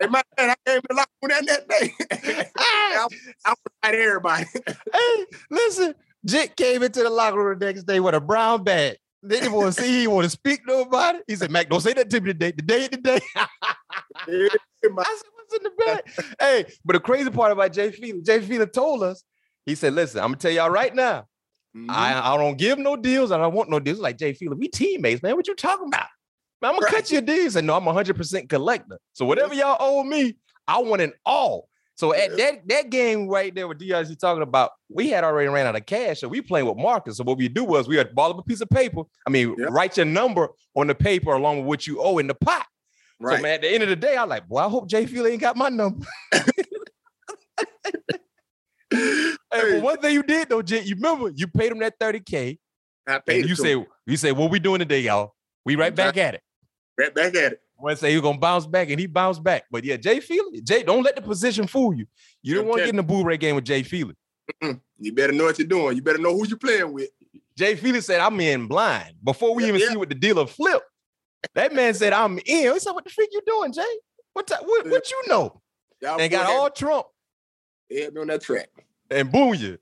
[0.00, 1.94] Hey man, I came to lock on that that day.
[2.58, 3.06] I,
[3.44, 4.46] I fight everybody.
[4.66, 8.96] hey, listen, Jit came into the locker room the next day with a brown bag.
[9.22, 11.18] They didn't want to see, he want to speak to nobody.
[11.26, 12.52] He said, Mac, don't say that to me today.
[12.52, 13.20] Today, today.
[13.36, 13.46] I
[14.80, 14.90] said,
[15.52, 16.02] in the
[16.40, 19.22] hey, but the crazy part about Jay Feely, Jay Feely told us,
[19.66, 21.26] he said, listen, I'm gonna tell y'all right now,
[21.76, 21.86] Mhm.
[21.88, 23.30] I, I don't give no deals.
[23.30, 24.00] I don't want no deals.
[24.00, 25.36] Like Jay Feely, we teammates, man.
[25.36, 26.06] What you talking about?
[26.60, 26.94] Man, I'm gonna Right.
[26.96, 27.54] cut your deals.
[27.56, 28.98] And no, I'm 100% collector.
[29.12, 30.36] So whatever y'all owe me,
[30.66, 31.68] I want it all.
[31.94, 32.36] So at Yeah.
[32.52, 35.86] that that game right there with DRC talking about, we had already ran out of
[35.86, 37.18] cash, so we playing with markers.
[37.18, 39.02] So what we do was we had ball up a piece of paper.
[39.26, 39.66] I mean, Yeah.
[39.70, 42.66] write your number on the paper along with what you owe in the pot.
[43.20, 43.36] Right.
[43.36, 45.32] So man, at the end of the day, I like, boy, I hope Jay Feely
[45.32, 46.06] ain't got my number.
[48.92, 52.58] Hey, one thing you did though, Jay, you remember you paid him that 30K.
[53.06, 53.86] I paid you say, him.
[54.06, 55.34] you say, what we doing today, y'all?
[55.64, 56.42] We right back at it.
[56.96, 57.60] right back at it.
[57.76, 59.64] One say he's gonna bounce back, and he bounced back.
[59.70, 62.06] But yeah, Jay Feely, Jay, don't let the position fool you.
[62.42, 64.14] You don't want to get in the boo ray game with Jay Feely.
[64.98, 65.96] You better know what you're doing.
[65.96, 67.08] You better know who you're playing with.
[67.56, 69.88] Jay Feely said, I'm in blind before we Yeah, even yeah.
[69.88, 70.82] see what the dealer flip.
[71.54, 72.72] That man said, I'm in.
[72.72, 73.82] He said, What the freak you doing, Jay?
[74.32, 75.60] What, ti- what, what you know?
[76.00, 77.06] Y'all And got all Trump
[77.90, 78.68] they had me on that track.
[79.10, 79.76] and boom you.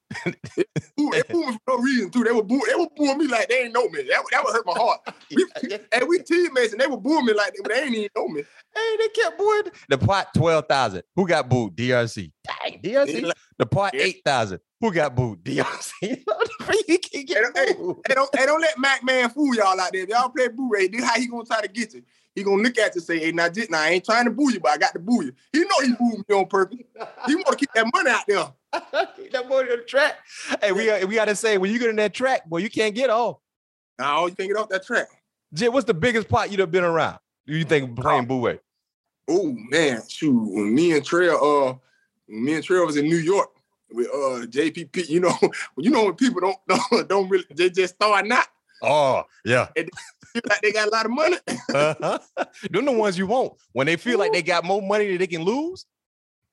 [0.96, 2.24] Boo, they booed for no reason too.
[2.24, 4.02] They were boo, they were booing me like they ain't know me.
[4.04, 5.00] That, that would hurt my heart.
[5.30, 5.46] We,
[5.92, 8.42] and we teammates and they were booing me like they, they ain't even know me.
[8.74, 9.64] Hey, they kept booing.
[9.90, 11.02] The pot 12,000.
[11.16, 11.76] Who got booed?
[11.76, 12.32] DRC.
[12.44, 13.30] Dang, DRC.
[13.58, 14.60] The pot 8,000.
[14.80, 15.42] Who got booed?
[15.42, 15.92] DRC.
[16.02, 20.02] you Hey, get hey, hey, don't, hey, don't let Mac Man fool y'all out there.
[20.02, 22.02] If y'all play boo ray, this how he gonna try to get you.
[22.34, 24.30] He gonna look at you and say, "Hey, now, just, now I ain't trying to
[24.30, 26.78] boo you, but I got to boo you." He know he booed me on purpose.
[27.26, 28.52] He want to keep that money out there.
[29.16, 30.16] Keep that boy on the track.
[30.62, 32.68] Hey, we, got- we got to say, when you get in that track, boy, you
[32.68, 33.38] can't get off.
[33.98, 35.06] Now you can't get off that track.
[35.54, 37.18] Jay, what's the biggest pot you'd have been around?
[37.46, 38.60] Do you think playing boo way?
[39.28, 40.38] Oh man, shoot!
[40.38, 41.74] When me and Trail, uh,
[42.28, 43.48] me and Trail was in New York
[43.90, 45.36] with uh JPP, you know,
[45.78, 46.58] you know when people don't
[46.90, 48.46] don't, don't really they just start not
[48.82, 49.66] Oh, yeah.
[49.74, 51.36] feel like they got a lot of money.
[51.74, 52.18] Uh-huh.
[52.70, 53.52] Them the ones you want.
[53.72, 55.84] When they feel like they got more money that they can lose.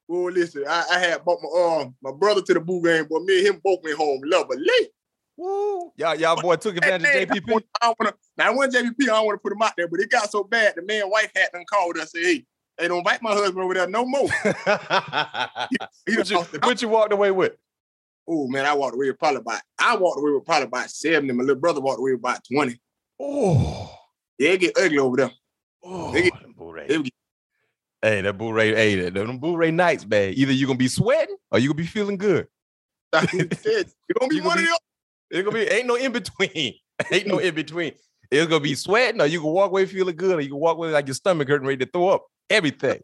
[0.08, 3.24] Well, listen, I, I had bought my uh my brother to the boo game, but
[3.24, 4.58] me and him both went home lovely.
[5.38, 5.92] Woo.
[5.98, 7.62] Y'all, y'all boy took advantage of JPP.
[7.82, 10.00] I wanna, now, I wasn't JPP, I don't want to put him out there, but
[10.00, 12.46] it got so bad, the man wife had done called us, say, hey,
[12.78, 14.28] hey, don't invite my husband over there no more.
[16.08, 17.54] He what, you, what you walked away with?
[18.28, 21.32] Oh man, I walked away with probably about, I walked away with probably about 70.
[21.34, 22.80] My little brother walked away with about 20.
[23.20, 23.92] Oh,
[24.38, 25.32] Yeah, it get ugly over there.
[25.84, 26.88] oh They get- them Boo Ray.
[26.88, 27.14] they get-
[28.02, 30.34] Hey, that Boo Ray, hey, that- them Boo Ray nights, man.
[30.36, 32.48] Either you're gonna be sweating or you're gonna be feeling good.
[33.14, 34.78] It's gonna be You gonna one be- of them.
[35.32, 36.74] It's gonna be ain't no in between.
[37.12, 37.94] ain't no in between.
[38.32, 40.78] It's gonna be sweating, or you can walk away feeling good, or you can walk
[40.78, 42.26] away like your stomach hurting, ready to throw up.
[42.50, 43.02] Everything.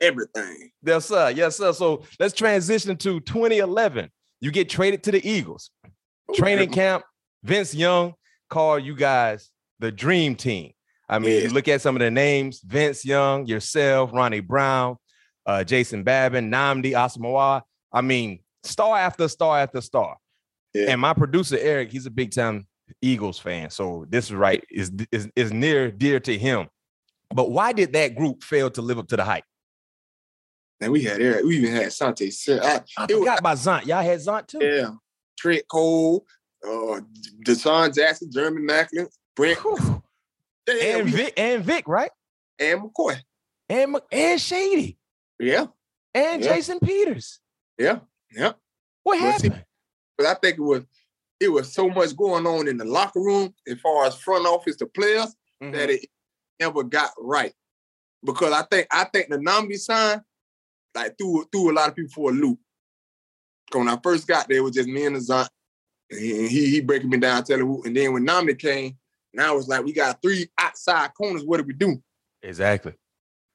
[0.00, 0.70] Everything.
[0.82, 1.30] Yes, sir.
[1.30, 1.72] Yes, sir.
[1.72, 4.10] So let's transition to 2011.
[4.40, 5.70] You get traded to the Eagles.
[5.86, 7.04] Ooh, Training camp.
[7.42, 8.14] Vince Young
[8.48, 10.72] called you guys the dream team.
[11.08, 14.96] I mean, you look at some of the names: Vince Young, yourself, Ronnie Brown,
[15.44, 17.62] uh, Jason Babin, Nnamdi Asomugha.
[17.92, 20.16] I mean, star after star after star.
[20.72, 20.92] Yeah.
[20.92, 22.66] And my producer Eric, he's a big time
[23.02, 26.68] Eagles fan, so this is right is is is near dear to him.
[27.34, 29.44] But why did that group fail to live up to the hype?
[30.80, 31.44] And we had Eric.
[31.44, 32.30] We even had Sante.
[32.48, 32.54] I,
[32.96, 33.86] I It was- forgot about Zont.
[33.86, 34.58] Y'all had Zont too.
[34.62, 34.90] yeah.
[35.38, 36.26] Trent Cole,
[36.64, 37.00] uh,
[37.46, 40.02] DeSean Jackson, Jeremy Maclin, Brent, Whew.
[40.68, 42.10] and we- Vic and Vic, right?
[42.58, 43.16] and McCoy.
[43.70, 44.98] And and Shady
[45.38, 45.66] Yeah,
[46.12, 46.54] and Yeah.
[46.56, 47.40] Jason Peters.
[47.78, 48.00] yeah,
[48.32, 48.52] yeah.
[49.04, 49.64] What happened?
[50.18, 50.84] But I think it was
[51.38, 54.76] it was so much going on in the locker room as far as front office,
[54.76, 55.72] the players, Mm-hmm.
[55.72, 56.06] that it
[56.60, 57.52] never got right.
[58.24, 60.20] Because I think I think the Nnamdi sign
[60.94, 62.58] like threw threw a lot of people for a loop.
[63.72, 65.48] When I first got there, it was just me and the Zont.
[66.10, 66.20] And
[66.50, 67.82] he, he breaking me down, telling who.
[67.84, 68.98] And then when Nnamdi came,
[69.32, 71.44] now it's like we got three outside corners.
[71.44, 72.02] What do we do?
[72.42, 72.94] Exactly.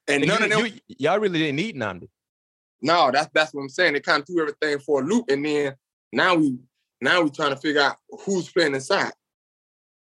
[0.08, 0.60] And And none of them.
[0.60, 2.08] you, you, y'all really didn't need Nnamdi.
[2.82, 3.92] No, that's that's what I'm saying.
[3.94, 5.74] They kind of threw everything for a loop, and then
[6.12, 6.58] now we
[7.00, 9.12] now we trying to figure out who's playing inside.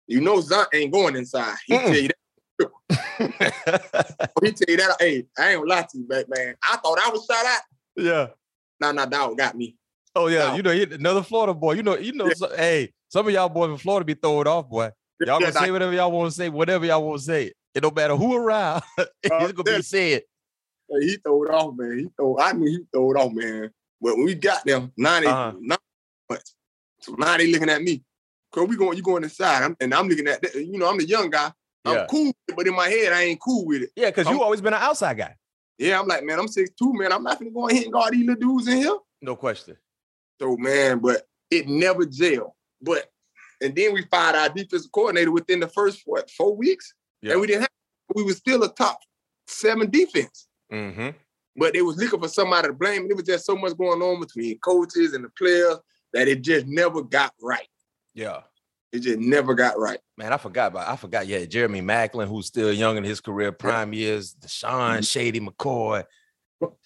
[0.07, 1.57] You know, Zont ain't going inside.
[1.67, 2.18] He tell you that.
[2.61, 4.97] He tell you that.
[5.01, 6.55] Hey, I ain't gonna lie to you, back man.
[6.63, 7.63] I thought I was shot at.
[7.97, 8.27] yeah.
[8.81, 9.77] Nah, nah, dog got me.
[10.15, 10.55] Oh yeah.
[10.55, 11.73] You know, he- another Florida boy.
[11.75, 12.27] You know, you know.
[12.29, 12.35] Yeah.
[12.35, 14.91] so- hey, some of y'all boys in Florida be throwing it off, boy.
[15.21, 17.53] Y'all Yeah, gonna say whatever y'all want to say, whatever y'all want to say.
[17.75, 18.83] It don't matter who around.
[19.23, 20.23] it's gonna be said.
[20.89, 21.99] nah, he throw it off, man.
[21.99, 22.39] He throw.
[22.39, 23.71] I knew he throw it off, man.
[24.01, 25.53] But when we got them, now they Uh-huh.
[25.61, 25.81] not
[26.31, 26.51] much.
[27.01, 28.03] So now they looking at me.
[28.53, 30.43] Cause we going, you going inside, I'm, and I'm looking at.
[30.55, 31.53] You know, I'm the young guy.
[31.89, 32.07] I'm Yeah.
[32.11, 33.91] cool, with it, but in my head, I ain't cool with it.
[33.97, 35.35] Yeah, because you always been an outside guy.
[35.79, 37.13] Yeah, I'm like, man, I'm six two, man.
[37.13, 38.97] I'm not gonna go ahead and guard these little dudes in here.
[39.23, 39.77] No question.
[40.41, 42.53] So man, but it never jailed.
[42.83, 43.07] But
[43.61, 47.33] and then we fired our defensive coordinator within the first what four weeks, Yeah.
[47.33, 47.71] and we didn't have.
[48.15, 49.01] We was still a top
[49.47, 51.11] seven defense, Mm-hmm.
[51.57, 53.03] but they was looking for somebody to blame.
[53.03, 55.77] And it was just so much going on between coaches and the players
[56.13, 57.69] that it just never got right.
[58.15, 58.43] Yeah.
[58.93, 59.99] It just never got right.
[60.17, 61.27] Man, I forgot about I forgot.
[61.27, 65.11] Yeah, Jeremy Maclin, who's still young in his career, prime years, DeSean, Mhm.
[65.11, 66.05] Shady McCoy.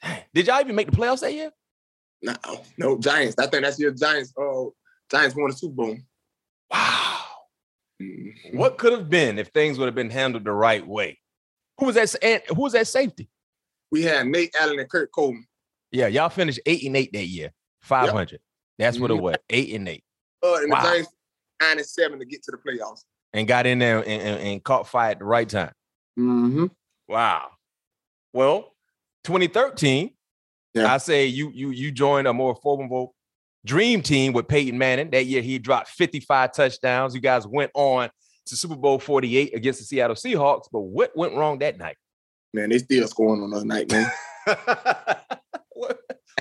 [0.02, 1.52] Dang, Did y'all even make the playoffs that year?
[2.22, 2.34] No,
[2.76, 3.36] no Giants.
[3.38, 4.32] I think that's your Giants.
[4.36, 4.74] Oh,
[5.10, 5.96] Giants won the Super Bowl.
[6.70, 7.18] Wow.
[8.00, 8.54] Mhm.
[8.54, 11.20] What could have been if things would have been handled the right way?
[11.78, 12.46] Who was that?
[12.48, 13.28] Who was that safety?
[13.90, 15.46] We had Nate Allen and Kurt Coleman.
[15.90, 17.52] Yeah, y'all finished eight and eight that year.
[17.80, 18.40] Five hundred.
[18.78, 19.20] That's what it Mhm.
[19.22, 19.36] was.
[19.50, 20.04] Eight and eight.
[20.42, 20.82] Uh, and Wow.
[20.82, 21.12] the Giants
[21.62, 23.00] nine and seven to get to the playoffs.
[23.32, 25.72] And got in there and, and, and caught fire at the right time.
[26.18, 26.66] Mm-hmm.
[27.08, 27.48] Wow.
[28.32, 28.74] Well,
[29.24, 30.10] 2013,
[30.74, 30.92] Yeah.
[30.92, 33.14] I say you you you joined a more formidable
[33.64, 35.10] dream team with Peyton Manning.
[35.10, 37.14] That year he dropped 55 touchdowns.
[37.14, 38.10] You guys went on
[38.46, 40.64] to Super Bowl 48 against the Seattle Seahawks.
[40.70, 41.96] But what went wrong that night?
[42.52, 44.10] Man, they still scoring on us night, man.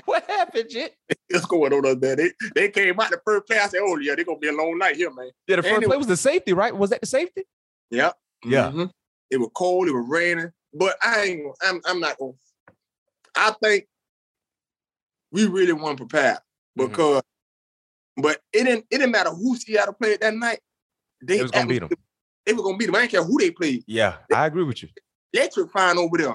[0.06, 0.94] what, happened, Jit?
[1.30, 2.16] Still scoring on us, man.
[2.16, 3.58] They, they came out the first play.
[3.58, 5.30] I said, oh, yeah, they're going to be a long night here, man.
[5.46, 5.86] Yeah, the first Anyway.
[5.90, 6.76] play was the safety, right?
[6.76, 7.44] Was that the safety?
[7.90, 8.14] Yep.
[8.44, 8.70] Yeah.
[8.70, 8.90] Mhm.
[9.30, 9.88] It was cold.
[9.88, 10.50] It was raining.
[10.74, 11.42] But I ain't.
[11.62, 11.80] I'm.
[11.86, 12.32] I'm not going.
[12.32, 12.72] to
[13.36, 13.86] I think
[15.30, 16.38] we really weren't prepared
[16.78, 16.90] Mm-hmm.
[16.90, 17.22] because.
[18.16, 18.86] But it didn't.
[18.90, 20.60] It didn't matter who Seattle played that night.
[21.22, 21.90] They They was gonna beat them.
[22.44, 22.96] They were gonna beat them.
[22.96, 23.84] I didn't care who they played.
[23.86, 24.88] Yeah, I agree with you.
[25.32, 26.34] Electrifying over there.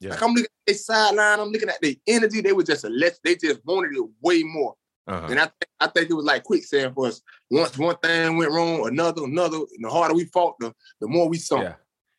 [0.00, 0.10] Yeah.
[0.10, 1.40] Like I'm looking at their sideline.
[1.40, 2.40] I'm looking at their energy.
[2.40, 3.22] They were just electric.
[3.40, 4.74] They just wanted it way more.
[5.06, 5.26] Uh-huh.
[5.30, 7.22] And I, th- I think it was like quicksand for us.
[7.50, 9.56] Once one thing went wrong, another, another.
[9.56, 11.62] And the harder we fought, the, the more we saw.
[11.62, 11.74] Yeah.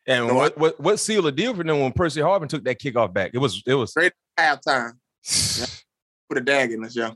[0.08, 2.64] And No, I- what, what what sealed the deal for them when Percy Harvin took
[2.64, 3.32] that kickoff back?
[3.34, 4.94] It was it was straight Halftime,
[6.30, 7.12] put a dag in us, yeah.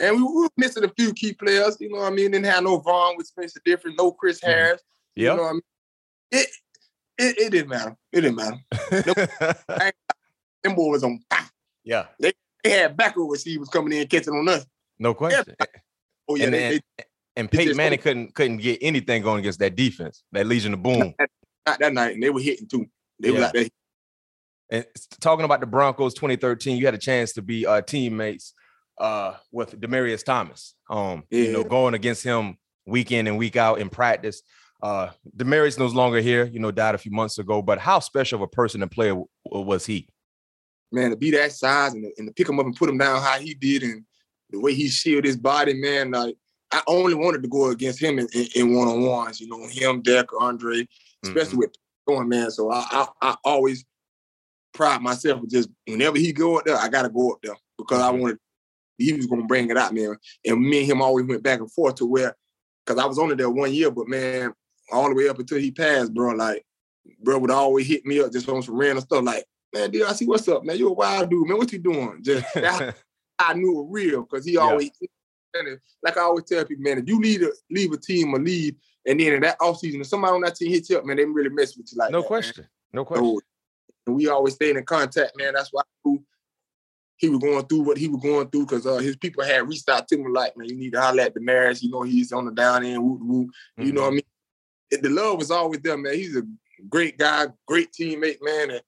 [0.00, 1.76] And we, we were missing a few key players.
[1.80, 2.30] You know what I mean?
[2.30, 4.46] Didn't have no Von with Spencer Different, no Chris Mhm.
[4.46, 4.82] Harris.
[5.16, 5.34] You yeah.
[5.34, 5.62] know what I mean?
[6.32, 6.46] It,
[7.18, 7.96] it it didn't matter.
[8.12, 9.54] It didn't matter.
[10.62, 11.48] Them boys on fire.
[11.84, 14.66] yeah, They they had backer receivers coming in catching on us.
[14.98, 15.54] no question.
[16.28, 17.04] Oh yeah, and, they, and, they
[17.36, 21.14] and Peyton Manning couldn't couldn't get anything going against that defense, that Legion of Boom.
[21.66, 22.86] not that night, and they were hitting too.
[23.20, 23.70] They were like that.
[24.70, 24.86] And
[25.20, 28.54] talking about the Broncos 2013, you had a chance to be uh, teammates
[28.98, 30.74] uh, with Demaryius Thomas.
[30.88, 34.42] Um, you know, going against him week in and week out in practice.
[34.84, 36.44] Uh, Demaryius no longer here.
[36.44, 37.62] You know, died a few months ago.
[37.62, 40.08] But how special of a person and player w- was he?
[40.92, 42.98] man, to be that size and to, and to pick him up and put him
[42.98, 44.04] down how he did and
[44.50, 46.36] the way he shielded his body, man, like
[46.70, 50.26] I only wanted to go against him in, in, in one-on-ones, you know, him, Deck,
[50.38, 50.86] Andre,
[51.24, 51.74] especially with
[52.06, 52.50] going, man.
[52.50, 53.84] So I, I I always
[54.72, 58.00] pride myself with just whenever he go up there, I gotta go up there because
[58.00, 58.20] I Mhm.
[58.20, 58.38] wanted
[58.98, 60.16] he was gonna bring it out, man.
[60.44, 62.36] And me and him always went back and forth to where
[62.86, 64.52] because I was only there one year, but man,
[64.92, 66.64] all the way up until he passed, bro, like
[67.22, 70.12] bro would always hit me up just on some random stuff like, man, dude, I
[70.12, 70.78] see what's up, man.
[70.78, 71.58] You a wild dude, man.
[71.58, 72.18] What you doing?
[72.22, 72.96] Just that,
[73.38, 74.60] I knew it real because he Yeah.
[74.60, 75.10] always it-
[76.02, 78.74] like I always tell people, man, if you lead a leave a team or leave,
[79.06, 81.24] and then in that offseason, if somebody on that team hits you up, man, they
[81.24, 82.26] really mess with you like no that, man.
[82.42, 82.66] question.
[82.92, 83.24] No question.
[83.24, 83.40] So,
[84.08, 85.54] and we always stayed in contact, man.
[85.54, 85.82] That's why
[87.16, 89.88] he was going through what he was going through because uh, his people had reached
[89.88, 91.82] out to him like, man, you need to holler at the marriage.
[91.82, 93.50] You know, he's on the down end, whoop, whoop.
[93.78, 94.22] You know what I mean?
[94.90, 96.14] The love was always there, man.
[96.14, 96.42] He's a
[96.88, 98.70] great guy, great teammate, man.
[98.70, 98.80] And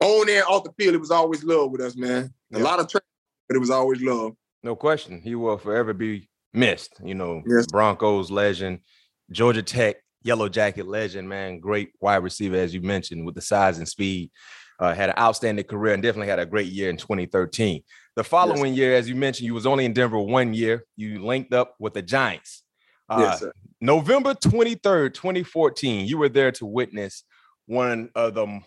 [0.00, 2.32] on and off the field, it was always love with us, man.
[2.52, 2.64] A Yeah.
[2.64, 3.02] lot of trash,
[3.48, 4.32] but it was always love.
[4.62, 5.20] No question.
[5.20, 6.94] He will forever be missed.
[7.04, 7.66] You know, Yes.
[7.66, 8.80] Broncos legend,
[9.30, 11.60] Georgia Tech Yellow Jacket legend, man.
[11.60, 14.30] Great wide receiver, as you mentioned, with the size and speed.
[14.78, 17.82] Uh, had an outstanding career and definitely had a great year in 2013.
[18.14, 20.84] The following year, as you mentioned, you was only in Denver one year.
[20.96, 22.62] You linked up with the Giants.
[23.08, 23.52] Uh, yes, sir.
[23.80, 27.24] November 23rd, 2014, you were there to witness
[27.66, 28.60] one of the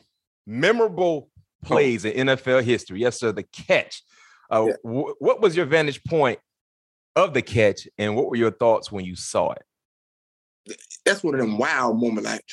[0.45, 1.29] memorable
[1.63, 2.99] plays in NFL history.
[3.01, 4.03] Yes, sir, the catch.
[4.51, 4.73] Uh, Yeah.
[4.83, 6.39] wh- what was your vantage point
[7.15, 10.77] of the catch, and what were your thoughts when you saw it?
[11.05, 12.45] That's one of them wild moments, like,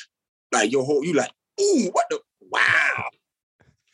[0.51, 2.19] like your whole, you like, ooh, what the
[2.51, 3.05] wow.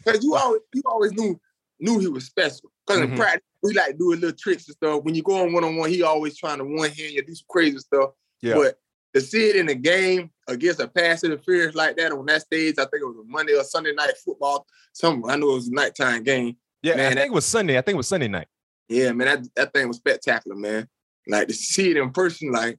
[0.03, 1.39] Because you always you always knew
[1.79, 2.71] knew he was special.
[2.85, 3.09] Because Mhm.
[3.11, 5.03] in practice, we like doing little tricks and stuff.
[5.03, 7.33] When you go on one on one, he always trying to one hand you do
[7.33, 8.11] some crazy stuff.
[8.41, 8.55] Yeah.
[8.55, 8.77] But
[9.15, 12.75] to see it in a game against a pass interference like that on that stage,
[12.77, 14.67] I think it was a Monday or Sunday night football.
[14.91, 16.57] Some I know it was a nighttime game.
[16.81, 17.77] Yeah, Man, I think it was Sunday.
[17.77, 18.47] I think it was Sunday night.
[18.89, 20.87] Yeah, man, that, that thing was spectacular, man.
[21.25, 22.77] Like to see it in person, like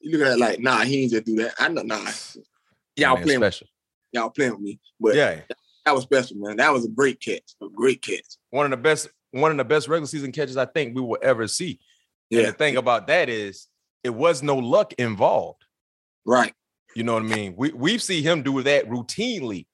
[0.00, 1.54] you look at it like, nah, he ain't just do that.
[1.58, 2.08] I know, nah,
[2.96, 3.66] y'all Man, playing, with, special.
[4.12, 5.40] y'all playing with me, but Yeah,
[5.84, 6.58] that was special, man.
[6.58, 8.36] That was a great catch, a great catch.
[8.50, 11.18] one of the best, one of the best regular season catches I think we will
[11.22, 11.78] ever see.
[12.30, 13.66] And Yeah, the thing about that is,
[14.02, 15.64] it was no luck involved.
[16.24, 16.54] right.
[16.96, 17.54] You know what I mean?
[17.56, 19.66] We we see him do that routinely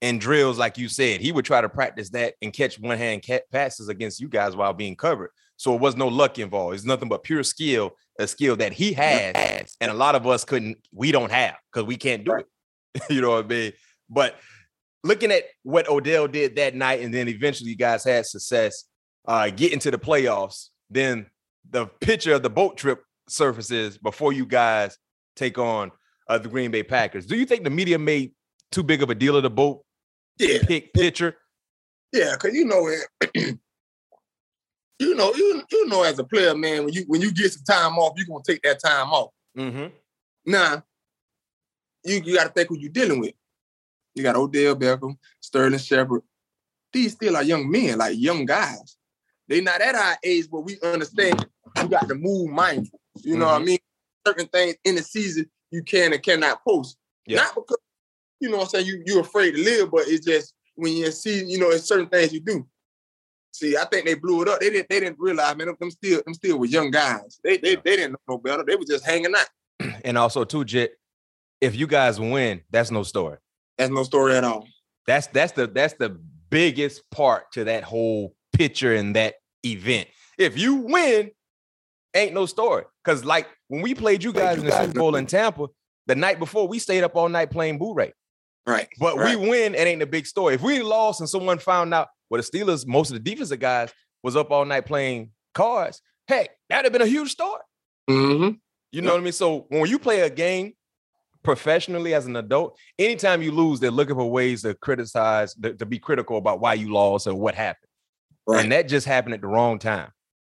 [0.00, 1.20] in drills, like you said.
[1.20, 4.56] He would try to practice that and catch one hand cat passes against you guys
[4.56, 5.30] while being covered.
[5.56, 6.74] So it was no luck involved.
[6.74, 10.44] It's nothing but pure skill, a skill that he has, and a lot of us
[10.44, 12.46] couldn't, we don't have because we can't do it.
[13.10, 13.72] you know what I mean?
[14.10, 14.36] But
[15.04, 18.84] looking at what Odell did that night, and then eventually you guys had success
[19.26, 21.26] uh, getting to the playoffs, then
[21.70, 24.98] the picture of the boat trip surfaces before you guys
[25.34, 25.90] take on
[26.28, 27.26] uh, the Green Bay Packers.
[27.26, 28.32] Do you think the media made
[28.72, 29.84] too big of a deal of the boat
[30.38, 31.36] Yeah, pick picture?
[32.12, 33.34] yeah, because you know it.
[34.98, 37.64] you know, you you know, as a player, man, when you when you get some
[37.64, 39.30] time off, you're gonna take that time off.
[39.58, 39.86] Mm-hmm.
[40.46, 40.82] Now,
[42.04, 43.34] you you got to think who you're dealing with.
[44.14, 46.22] You got Odell Beckham, Sterling Shepard.
[46.92, 48.96] These still are young men, like young guys.
[49.48, 51.46] They not at our age, but we understand
[51.82, 53.00] you got to move mindful.
[53.22, 53.66] You know what I Mhm.
[53.66, 53.78] mean?
[54.26, 56.96] Certain things in the season you can and cannot post.
[57.26, 57.38] Yeah.
[57.38, 57.78] Not because
[58.40, 61.10] you know what I'm saying you you're afraid to live, but it's just when you
[61.10, 62.66] see, you know, it's certain things you do.
[63.52, 64.60] See, I think they blew it up.
[64.60, 67.40] They didn't they didn't realize, man, them still them still were young guys.
[67.42, 68.64] They they, they didn't know better.
[68.64, 69.48] They were just hanging out.
[70.04, 70.98] And also, too, Jit,
[71.60, 73.38] if you guys win, that's no story.
[73.78, 74.68] That's no story at all.
[75.06, 76.10] That's that's the that's the
[76.50, 79.34] biggest part to that whole picture in that
[79.64, 80.08] event.
[80.38, 81.30] If you win,
[82.14, 82.84] ain't no story.
[83.04, 85.66] Cause like when we played you guys in the Super Bowl in Tampa,
[86.06, 88.12] the night before we stayed up all night playing Boo-Ray.
[88.66, 88.88] Right.
[88.98, 89.38] But right.
[89.38, 90.54] we win, it ain't a big story.
[90.54, 93.92] If we lost and someone found out, well, the Steelers, most of the defensive guys
[94.22, 97.62] was up all night playing cards, hey, that'd have been a huge story.
[98.10, 98.56] Mm-hmm.
[98.92, 99.32] You know what I mean?
[99.32, 100.72] So when you play a game
[101.42, 105.86] professionally as an adult, anytime you lose, they're looking for ways to criticize, to, to
[105.86, 107.85] be critical about why you lost or what happened.
[108.46, 108.62] Right.
[108.62, 110.10] And that just happened at the wrong time.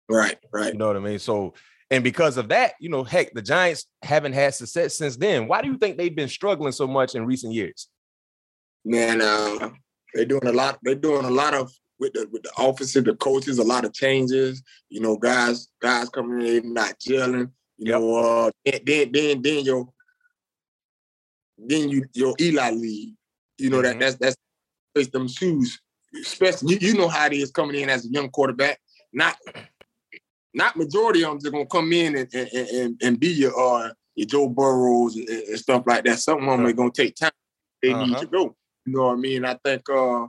[0.09, 0.37] right.
[0.53, 0.73] Right.
[0.73, 1.19] You know what I mean?
[1.19, 1.55] So,
[1.91, 5.47] and because of that, you know, heck, the Giants haven't had success since then.
[5.47, 7.89] Why do you think they've been struggling so much in recent years?
[8.85, 9.71] Man, uh,
[10.15, 10.79] they're doing a lot.
[10.83, 13.93] They're doing a lot of with the with the officers, the coaches, a lot of
[13.93, 14.63] changes.
[14.89, 17.51] You know, guys, guys coming in not gelling.
[17.79, 18.01] You Yep.
[18.01, 18.51] know, uh,
[18.85, 19.89] then then then your
[21.59, 23.15] then you your Eli lead.
[23.59, 24.01] You know Mhm.
[24.01, 24.37] that that's
[24.95, 25.81] that's them shoes.
[26.15, 28.79] Especially you, you know how it is coming in as a young quarterback.
[29.13, 29.37] Not
[30.55, 33.93] not majority of them are gonna come in and and, and, and be your uh
[34.15, 36.19] your Joe Burrows and, and stuff like that.
[36.19, 36.71] Some of them Right.
[36.71, 37.31] are gonna take time.
[37.83, 38.21] They need Uh-huh.
[38.21, 38.57] to go.
[38.87, 39.45] You know what I mean?
[39.45, 40.27] I think uh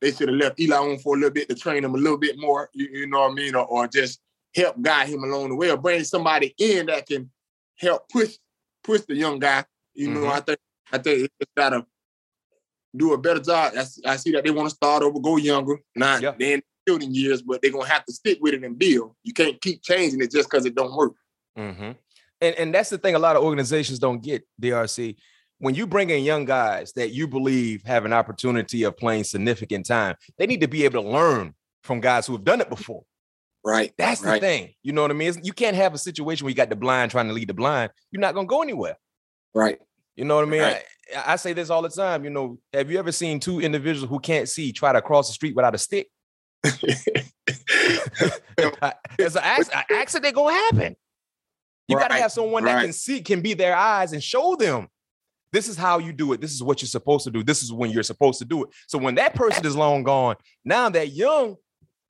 [0.00, 2.18] they should have left Eli on for a little bit to train him a little
[2.18, 2.68] bit more.
[2.74, 3.54] You, you know what I mean?
[3.54, 4.20] Or, or just
[4.54, 7.30] help guide him along the way, or bring somebody in that can
[7.78, 8.36] help push
[8.82, 9.64] push the young guy.
[9.94, 10.30] You know, Mhm.
[10.32, 10.58] I think
[10.92, 11.86] I think it's gotta
[12.96, 13.72] do a better job.
[14.06, 16.34] I see that they want to start over, go younger, not Yeah.
[16.38, 19.14] then building years, but they're gonna have to stick with it and build.
[19.22, 21.14] You can't keep changing it just because it don't work.
[21.58, 21.92] Mm-hmm.
[22.40, 25.16] And and that's the thing a lot of organizations don't get, DRC.
[25.58, 29.86] When you bring in young guys that you believe have an opportunity of playing significant
[29.86, 33.04] time, they need to be able to learn from guys who have done it before.
[33.64, 33.94] Right.
[33.96, 34.40] That's the right.
[34.42, 34.74] thing.
[34.82, 35.28] You know what I mean?
[35.28, 37.54] It's- You can't have a situation where you got the blind trying to lead the
[37.54, 37.92] blind.
[38.10, 38.98] You're not gonna go anywhere.
[39.54, 39.78] Right.
[40.16, 40.60] You know what I mean?
[40.60, 40.84] Right.
[41.26, 42.24] I, say this all the time.
[42.24, 45.34] You know, have you ever seen two individuals who can't see try to cross the
[45.34, 46.08] street without a stick?
[49.18, 50.96] It's an accident, an accident gonna happen.
[51.88, 54.88] You got to have someone that can see, can be their eyes and show them.
[55.52, 56.40] This is how you do it.
[56.40, 57.44] This is what you're supposed to do.
[57.44, 58.70] This is when you're supposed to do it.
[58.88, 61.56] So when that person is long gone, now that young,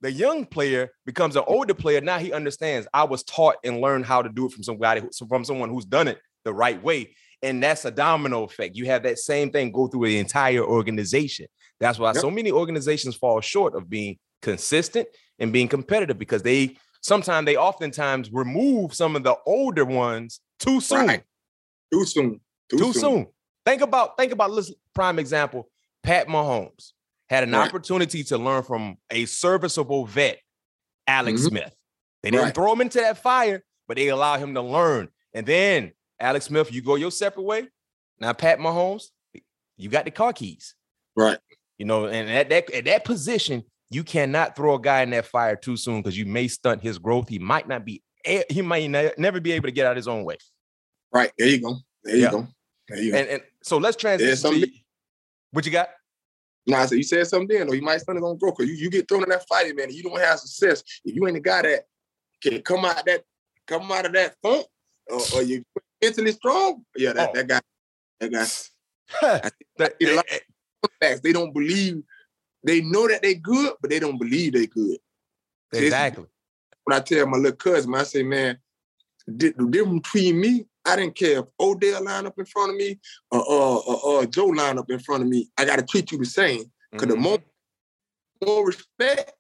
[0.01, 2.01] the young player becomes an older player.
[2.01, 2.87] Now he understands.
[2.95, 6.09] I was taught and learned how to do it from somebody from someone who's done
[6.09, 7.15] it the right way,
[7.45, 8.75] and that's a domino effect.
[8.77, 11.47] You have that same thing go through the entire organization.
[11.81, 12.17] That's why Yep.
[12.23, 17.57] so many organizations fall short of being consistent and being competitive because they sometimes they
[17.57, 21.07] oftentimes remove some of the older ones too soon.
[21.07, 21.23] Right.
[21.93, 22.41] Too soon.
[22.71, 23.27] Too, soon.
[23.67, 25.69] Think about think about this prime example.
[26.03, 26.93] Pat Mahomes
[27.29, 27.69] had an Right.
[27.69, 30.41] opportunity to learn from a serviceable vet,
[31.07, 31.49] Alex Mhm.
[31.49, 31.75] Smith.
[32.23, 32.55] They didn't Right.
[32.55, 35.09] throw him into that fire, but they allowed him to learn.
[35.35, 35.93] And then
[36.25, 37.69] Alex Smith, you go your separate way.
[38.19, 39.11] Now Pat Mahomes,
[39.77, 40.75] you got the car keys.
[41.15, 41.39] Right.
[41.79, 45.27] You know, and at that at that position, you cannot throw a guy in that
[45.27, 47.29] fire too soon because you may stunt his growth.
[47.29, 48.03] He might not be.
[48.49, 50.37] He might never be able to get out his own way.
[51.13, 51.31] Right.
[51.37, 51.77] There you go.
[52.03, 52.31] There you Yeah.
[52.31, 52.49] go.
[52.89, 53.19] There you go.
[53.19, 54.61] And and so let's transition.
[54.61, 54.69] to,
[55.51, 55.91] what you got?
[56.67, 58.63] No, I said you said something then, or you might stand on broker.
[58.63, 60.83] You, you get thrown in that fight, man, and you don't have success.
[61.05, 61.85] If you ain't the guy that
[62.43, 63.25] can come out that
[63.67, 64.67] come out of that funk,
[65.11, 65.63] or, or you
[66.05, 67.33] mentally strong, yeah, that, Oh.
[67.35, 67.61] that guy,
[68.21, 69.51] that guy.
[69.79, 70.39] That- a lot- eh,
[71.01, 71.21] Facts.
[71.21, 72.03] They don't believe.
[72.63, 74.99] They know that they good, but they don't believe they good.
[75.73, 76.27] eh, exactly.
[76.85, 78.59] When I tell my little cousin, I say, man,
[79.27, 82.77] di- the difference between me, I didn't care if Odell line up in front of
[82.77, 83.01] me
[83.31, 85.51] or, or, or, or Joe line up in front of me.
[85.57, 86.71] I got to treat you the same.
[86.93, 87.21] Because the Mhm.
[87.23, 87.39] more,
[88.45, 89.33] more respect,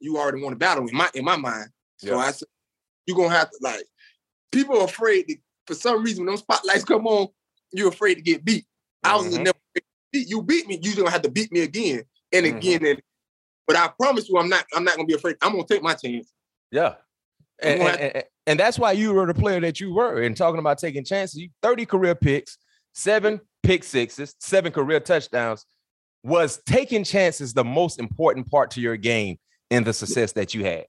[0.00, 1.68] you already want to battle in my in my mind.
[1.98, 2.16] So Yeah.
[2.16, 2.48] I said,
[3.06, 3.84] you're gonna have to like
[4.50, 5.36] people are afraid to,
[5.66, 7.28] for some reason when those spotlights come on,
[7.72, 8.64] you're afraid to get beat.
[9.04, 9.44] I was Mhm.
[9.44, 9.82] never beat.
[10.12, 12.02] you beat me, you don't have to beat me again
[12.32, 12.56] and Mhm.
[12.56, 12.86] again.
[12.86, 13.02] And
[13.66, 15.36] but I promise you, I'm not I'm not gonna be afraid.
[15.42, 16.32] I'm gonna take my chance.
[16.70, 16.94] Yeah.
[17.60, 20.22] And, and, and, and that's why you were the player that you were.
[20.22, 22.56] And talking about taking chances, you 30 career picks,
[22.94, 25.66] seven pick sixes, seven career touchdowns.
[26.22, 29.38] Was taking chances the most important part to your game
[29.70, 30.86] in the success that you had?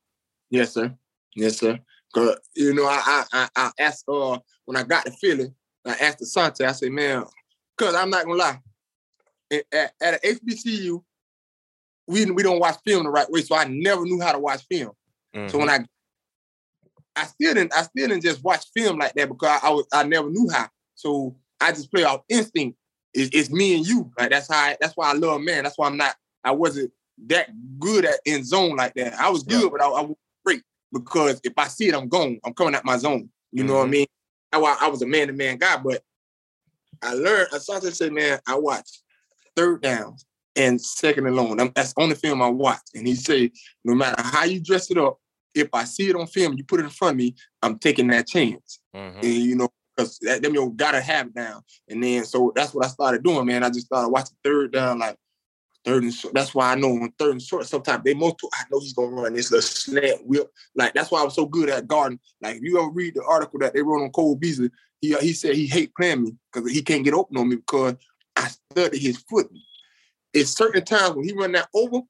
[0.50, 0.96] Yes, sir.
[1.36, 1.80] Yes, sir.
[2.14, 5.54] 'Cause, you know, I I I, asked uh when I got the feeling,
[5.86, 7.26] I asked the Asante, I said, man,
[7.78, 8.62] because I'm not gonna lie.
[9.52, 11.02] At, at, HBCU,
[12.08, 13.42] we we don't watch film the right way.
[13.42, 14.92] So I never knew how to watch film.
[15.50, 15.86] So when I
[17.16, 19.86] I still didn't I still didn't just watch film like that because I, I was
[19.94, 20.68] I never knew how.
[20.96, 22.78] So I just play off instinct.
[23.14, 24.12] It's, it's me and you.
[24.18, 25.64] Like that's how I, that's why I love man.
[25.64, 26.92] That's why I'm not I wasn't
[27.28, 27.50] that
[27.80, 29.14] good at in zone like that.
[29.14, 29.70] I was good, Yeah.
[29.72, 30.08] but I, I
[30.92, 32.40] because if I see it, I'm gone.
[32.46, 33.30] I'm coming out my zone.
[33.52, 33.92] You know what I Mhm.
[33.92, 34.08] mean?
[34.54, 35.78] Why I was a man to man guy.
[35.78, 36.04] But
[37.02, 37.50] I learned.
[37.52, 38.90] Asante said, man, I watch
[39.56, 40.26] third downs
[40.56, 41.60] and second and long.
[41.60, 42.82] I'm- That's the only film I watch.
[42.96, 43.52] And he said,
[43.84, 45.20] no matter how you dress it up,
[45.54, 48.08] if I see it on film, you put it in front of me, I'm taking
[48.08, 48.80] that chance.
[48.96, 49.24] Mhm.
[49.24, 51.64] And you know, because that them you gotta have it down.
[51.88, 53.64] And then so that's what I started doing, man.
[53.64, 55.18] I just started watching third down, like
[55.88, 56.34] third and short.
[56.34, 59.08] That's why I know on third and short, sometimes they most I know he's gonna
[59.08, 60.52] run this little slant whip.
[60.76, 62.20] Like that's why I was so good at guarding.
[62.42, 64.70] Like if you ever read the article that they wrote on Cole Beasley,
[65.02, 67.96] he he said he hate playing me because he can't get open on me because
[68.36, 69.48] I study his foot.
[70.34, 72.02] It's certain times when he run that over,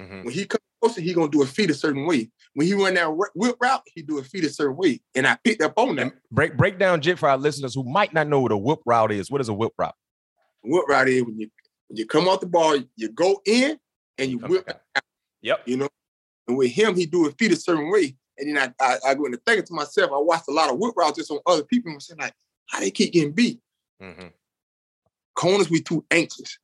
[0.00, 0.24] Mhm.
[0.24, 2.30] when he comes closer, he gonna do a feet a certain way.
[2.54, 5.02] When he run that whip route, he do a feet a certain way.
[5.14, 6.14] And I picked up on that.
[6.30, 9.12] Break break down Jit for our listeners who might not know what a whip route
[9.12, 9.30] is.
[9.30, 9.94] What is a whip route?
[10.62, 11.50] Whip route is when you
[11.88, 13.78] when you come off the ball, you go in
[14.18, 15.02] and you whip out,
[15.42, 15.62] Yep.
[15.66, 15.88] you know.
[16.48, 18.16] And with him, he do his feet a certain way.
[18.38, 20.78] And then I, I, I go into thinking to myself, I watched a lot of
[20.78, 22.34] whip routes just on other people and I'm saying like,
[22.68, 23.60] how they keep getting beat.
[24.02, 24.32] Mhm.
[25.34, 26.58] Corners, we too anxious.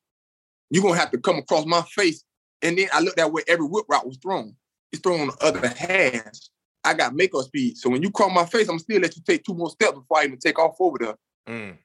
[0.71, 2.25] You're gonna have to come across my face.
[2.63, 4.57] And then I looked at where every whip route was thrown.
[4.93, 6.51] It's thrown on the other hands.
[6.85, 7.77] I got makeup speed.
[7.79, 10.19] So when you cross my face, I'm still let you take two more steps before
[10.19, 11.17] I even take off over there.
[11.49, 11.79] Mm.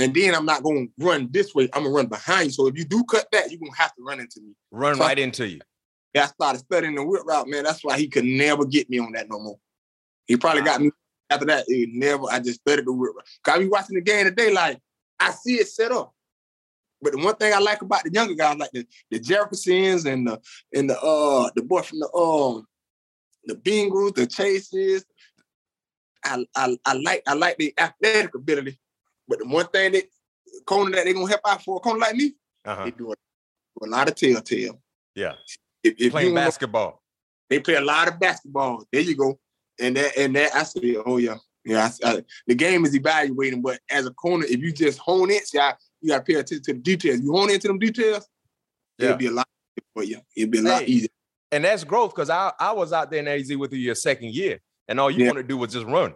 [0.00, 1.68] And then I'm not gonna run this way.
[1.74, 2.52] I'm gonna run behind you.
[2.52, 4.54] So if you do cut back, you're gonna have to run into me.
[4.70, 5.60] Run So- right into you.
[6.14, 7.64] Yeah, I started studying the whip route, man.
[7.64, 9.58] That's why he could never get me on that no more.
[10.26, 10.66] He probably Wow.
[10.66, 10.90] got me
[11.28, 11.66] after that.
[11.68, 12.24] It never.
[12.30, 13.26] I just studied the whip route.
[13.44, 14.80] Cause I be watching the game today, like
[15.20, 16.14] I see it set up.
[17.02, 20.26] But the one thing I like about the younger guys, like the, the Jeffersons and
[20.26, 20.40] the
[20.74, 22.66] and the uh the boy from the um
[23.44, 25.04] the Bengals, the Chases,
[26.24, 28.78] I I, I like I like the athletic ability.
[29.30, 30.04] But the one thing that
[30.66, 32.84] corner that they gonna help out for a corner like me, Uh-huh.
[32.84, 34.82] they do a, do a lot of telltale.
[35.14, 35.34] Yeah.
[35.84, 37.02] If, if Playing you don't know- basketball.
[37.48, 38.84] they play a lot of basketball.
[38.92, 39.38] There you go.
[39.80, 41.88] And that and that I say, oh yeah, yeah.
[42.04, 45.40] I, I- the game is evaluating, but as a corner, if you just hone in,
[45.46, 47.20] see, I, you got to pay attention to the details.
[47.20, 48.26] You hone into them details,
[48.98, 49.06] Yeah.
[49.06, 49.46] it'll be a lot
[49.78, 50.20] easier for you.
[50.36, 50.88] It'll be a lot Hey.
[50.88, 51.08] easier.
[51.52, 54.34] And that's growth because I, I was out there in AZ with you your second
[54.34, 54.60] year.
[54.88, 55.26] And all you Yeah.
[55.26, 56.14] want to do was just run.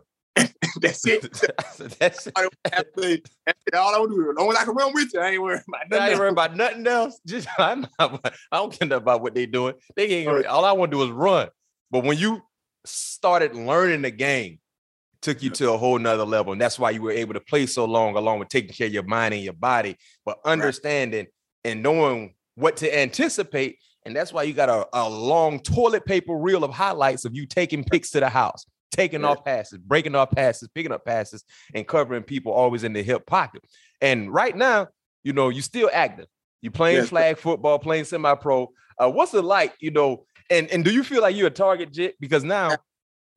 [0.80, 1.98] That's it.
[1.98, 2.32] that's it.
[2.36, 3.74] I don't have to- That's it.
[3.74, 5.42] All I want to do, as long as I can run with you, I ain't
[5.42, 6.02] worried about I nothing.
[6.02, 6.18] ain't else.
[6.20, 7.20] worried about nothing else.
[7.26, 9.74] Just I'm not, I don't care about what they doing.
[9.96, 10.46] They ain't Right.
[10.46, 11.48] all I want to do is run.
[11.90, 12.42] But when you
[12.84, 14.58] started learning the game,
[15.22, 16.52] took you to a whole nother level.
[16.52, 18.92] And that's why you were able to play so long, along with taking care of
[18.92, 19.96] your mind and your body,
[20.26, 21.26] but understanding
[21.64, 23.78] and knowing what to anticipate.
[24.04, 27.46] And that's why you got a, a long toilet paper reel of highlights of you
[27.46, 29.28] taking pics to the house, taking Yeah.
[29.28, 33.26] off passes, breaking off passes, picking up passes, and covering people always in the hip
[33.26, 33.62] pocket.
[34.00, 34.88] And right now,
[35.22, 36.26] you know, you're still active.
[36.62, 37.08] You're playing sir.
[37.08, 38.72] flag football, playing semi-pro.
[38.98, 40.26] Uh, what's it like, you know?
[40.50, 42.16] And and do you feel like you're a target jit?
[42.20, 42.78] Because now,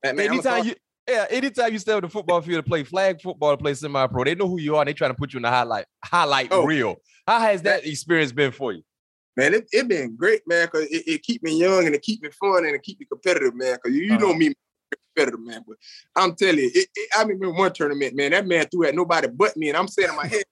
[0.03, 0.75] Man, anytime you
[1.07, 4.23] yeah, anytime you step on the football field to play flag football, to play semi-pro,
[4.25, 4.81] they know who you are.
[4.81, 6.65] and They trying to put you in the highlight highlight Oh.
[6.65, 6.97] reel.
[7.25, 8.83] How has that experience been for you?
[9.37, 12.21] man, it, it been great, man, because it, it keep me young and it keep
[12.23, 13.77] me fun and it keep me competitive, man.
[13.81, 14.37] Because you, you know Uh-huh.
[14.37, 14.53] me,
[15.17, 15.63] competitive, man.
[15.67, 15.77] But
[16.15, 18.31] I'm telling you, it, it, I remember one tournament, man.
[18.31, 20.43] That man threw at nobody but me, and I'm saying in my head,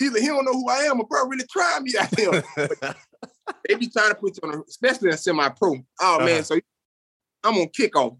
[0.00, 2.42] either he don't know who I am, or bro really trying me out there.
[3.68, 5.74] they be trying to put you on, a, especially a semi-pro.
[6.00, 6.24] Oh Uh-huh.
[6.24, 6.58] man, so
[7.44, 8.18] I'm on kickoff.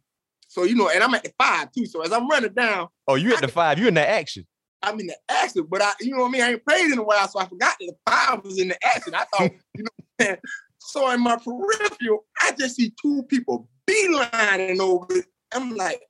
[0.48, 1.86] So you know, and I'm at the five too.
[1.86, 4.46] So as I'm running down, oh, you at the five, you in the action.
[4.84, 6.42] I'm in the action, but I, you know what I mean.
[6.42, 8.76] I ain't played in a while, so I forgot that the five was in the
[8.84, 9.14] action.
[9.14, 9.84] I thought, you
[10.18, 10.36] know,
[10.78, 15.06] so in my peripheral, I just see two people beelining over.
[15.54, 16.00] I'm like,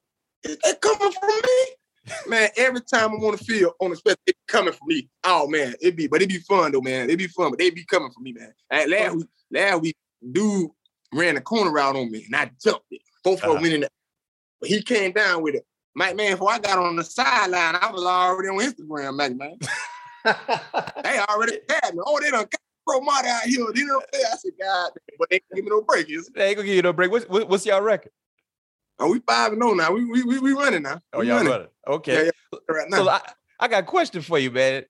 [0.45, 2.15] is that coming from me?
[2.27, 5.09] Man, every time I'm on the field, on the special, it coming from me.
[5.25, 7.09] Oh man, it be, but it be fun though, man.
[7.09, 8.53] It be fun, but they be coming from me, man.
[8.71, 9.97] And last week, last week,
[10.33, 10.71] dude,
[11.15, 13.03] ran the corner route on me, and I jumped it.
[13.23, 13.51] Both Uh-huh.
[13.51, 13.91] of them went in there.
[14.61, 15.65] But he came down with it.
[15.95, 19.59] Mike, man, before I got on the sideline, I was already on Instagram, Mike, man.
[21.05, 22.01] They already had me.
[22.07, 23.67] Oh, they done got Pro Marty out here.
[23.75, 24.21] They don't play.
[24.33, 26.07] I said, God, but they can't give me no break.
[26.07, 27.11] They ain't gonna give you no break.
[27.11, 28.13] What's, what's y'all record?
[29.03, 29.93] Oh, we five and oh now.
[29.93, 31.01] We we we, we running now.
[31.13, 31.69] Oh, we y'all running running.
[31.89, 32.27] Okay.
[32.53, 32.97] Yeah, right now.
[32.99, 33.21] So I,
[33.59, 34.85] I got a question for you, man.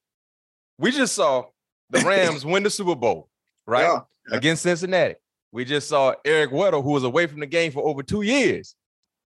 [0.79, 1.45] We just saw
[1.91, 3.29] the Rams win the Super Bowl,
[3.67, 3.83] right?
[3.83, 4.01] Yeah.
[4.37, 5.15] Against Cincinnati.
[5.51, 8.75] We just saw Eric Weddle, who was away from the game for over two years,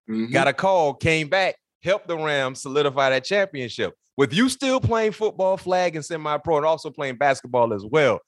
[0.09, 0.31] Mhm.
[0.31, 3.93] got a call, came back, helped the Rams solidify that championship.
[4.15, 8.19] With you still playing football, flag, and semi-pro, and also playing basketball as well,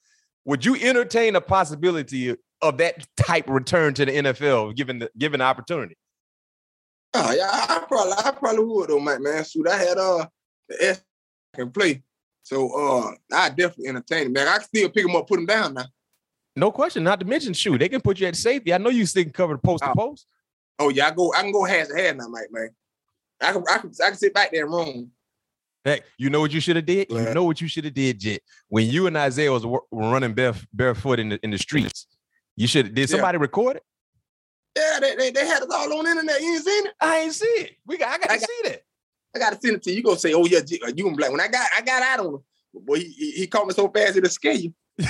[0.46, 5.40] would you entertain a possibility of that type return to the NFL, given the given
[5.40, 5.98] the opportunity?
[7.14, 9.44] Oh, yeah, I, probably I probably would though, Mike, man.
[9.44, 10.28] Shoot, I had uh
[10.68, 11.02] the S
[11.54, 12.04] I can play.
[12.44, 14.48] So uh I definitely entertain it, man.
[14.48, 15.86] I can still pick him up, put him down now.
[16.56, 17.04] No question.
[17.04, 18.74] Not to mention, shoot, they can put you at safety.
[18.74, 19.96] I know you still can cover the post to Oh.
[19.96, 20.28] post.
[20.78, 22.70] Oh yeah, I go I can go hands to hand now, Mike, man.
[23.42, 25.12] I can I can I can sit back there and roam.
[25.86, 27.08] Heck, you know what you should have did?
[27.10, 28.42] You know what you should have did, Jet.
[28.68, 32.06] When you and Isaiah was running bare, barefoot in the in the streets,
[32.56, 32.94] you should.
[32.94, 33.16] Did Yeah.
[33.16, 33.84] somebody record it?
[34.78, 36.42] Yeah, they, they, they had it all on the internet.
[36.42, 36.94] You ain't seen it?
[37.02, 37.72] I ain't see it.
[37.86, 38.10] We got.
[38.10, 38.82] I got I to got- see that.
[39.36, 39.98] I gotta send it to you.
[39.98, 42.02] You gonna say, oh yeah, uh, you gonna be like, when I got I got
[42.02, 42.44] out on him.
[42.74, 44.74] Boy, he, he, he caught me so fast it'll scare you.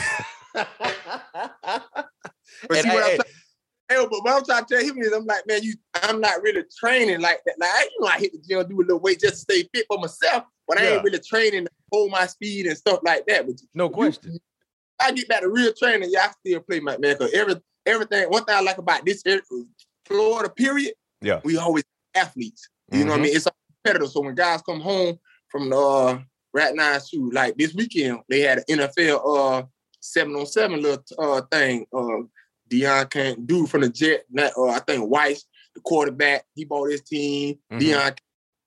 [2.68, 3.22] But And see what I- I'm saying?
[3.88, 6.42] Hey, but what I'm trying to tell him is, I'm like, man, you, I'm not
[6.44, 7.56] really training like that.
[7.58, 9.86] Like, you know, I hit the gym, do a little weight just to stay fit
[9.88, 10.90] for myself, but I Yeah.
[10.96, 13.48] ain't really training to hold my speed and stuff like that.
[13.48, 14.38] But no you- question.
[15.00, 17.18] I get back to real training, yeah, I still play my man.
[17.18, 17.56] Cause every
[17.90, 19.24] everything, one thing I like about this
[20.06, 21.42] Florida period, Yeah.
[21.44, 21.84] we always
[22.16, 22.70] athletes.
[22.92, 23.24] You know what I Mhm.
[23.24, 23.36] mean?
[23.36, 24.12] It's all competitive.
[24.12, 25.20] So when guys come home
[25.50, 26.20] from the uh,
[26.54, 29.64] right now shoot, like this weekend, they had an NFL uh
[30.02, 31.86] seven on seven little uh thing.
[31.94, 32.24] Uh
[32.68, 34.26] Dion can't do from the Jet.
[34.30, 37.58] Not, uh, I think Weiss, the quarterback, he bought his team.
[37.72, 37.80] Mhm.
[37.80, 38.14] Dion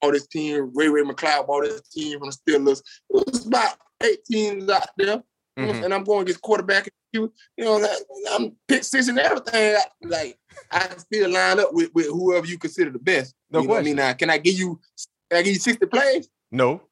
[0.00, 0.70] bought his team.
[0.74, 2.82] Ray Ray McCloud bought his team from the Steelers.
[3.10, 5.22] It was about eight teams out there.
[5.58, 5.84] Mhm.
[5.84, 6.88] And I'm going against quarterback.
[7.12, 7.86] You you know,
[8.32, 9.76] I'm pick six and everything.
[10.02, 10.38] Like
[10.70, 13.34] I still line up with, with whoever you consider the best.
[13.50, 13.96] No you know I mean?
[13.96, 14.80] Now, can I give you
[15.30, 16.28] can I give you 60 plays?
[16.50, 16.82] No,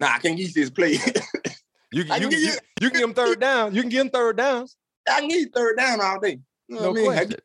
[0.00, 1.04] Nah, I can't give you 60 plays.
[1.92, 3.74] you can you, can you, you can give them third down.
[3.74, 4.76] You can give them third downs.
[5.08, 6.40] I can give you third down all day.
[6.68, 7.10] You know No what I mean?
[7.12, 7.40] I question.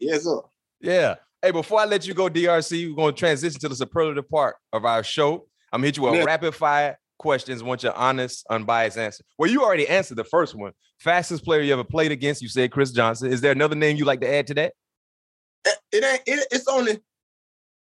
[0.00, 0.40] Yes, sir.
[0.80, 1.14] Yeah.
[1.42, 4.56] Hey, before I let you go, DRC, we're going to transition to the superlative part
[4.72, 5.46] of our show.
[5.72, 6.24] I'm gonna hit you with Yeah.
[6.24, 7.62] rapid fire questions.
[7.62, 9.24] Want your honest, unbiased answer.
[9.38, 10.72] Well, you already answered the first one.
[10.98, 12.42] Fastest player you ever played against?
[12.42, 13.32] You said Chris Johnson.
[13.32, 14.72] Is there another name you like to add to that?
[15.64, 16.98] It, it ain't it, it's only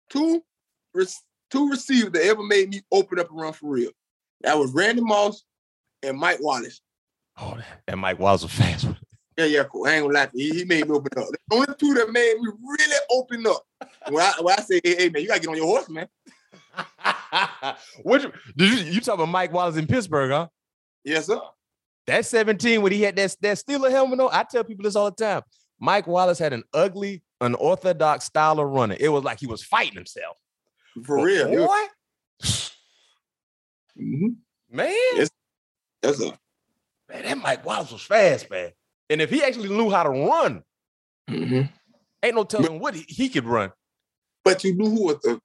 [0.09, 0.43] two
[1.49, 3.91] two receivers that ever made me open up and run for real.
[4.41, 5.43] That was Randy Moss
[6.03, 6.81] and Mike Wallace.
[7.39, 7.57] Oh,
[7.87, 8.87] and Mike Wallace was fast.
[9.37, 9.87] Yeah, yeah, cool.
[9.87, 10.53] I ain't gonna lie to you.
[10.53, 11.29] He, he made me open up.
[11.29, 13.63] The only two that made me really open up.
[14.09, 16.07] When I, when I say, hey, hey, man, you gotta get on your horse, man.
[18.03, 18.23] Which
[18.55, 20.47] did you you talk about Mike Wallace in Pittsburgh, huh?
[21.03, 21.39] Yes, sir.
[22.07, 24.29] That 17 when he had that, that Steeler helmet on.
[24.31, 25.41] I tell people this all the time.
[25.79, 28.97] Mike Wallace had an ugly, unorthodox style of running.
[28.99, 30.37] It was like he was fighting himself.
[31.05, 31.67] For But real.
[31.67, 31.85] Boy,
[33.97, 34.35] Mhm.
[34.69, 35.29] man, Yes.
[36.03, 36.31] Yes, sir.
[37.09, 38.71] man, that Mike Wallace was fast, man.
[39.09, 40.63] And if he actually knew how to run,
[41.29, 41.69] Mhm.
[42.23, 43.71] ain't no telling what he, he could run.
[44.43, 45.41] But you knew who was the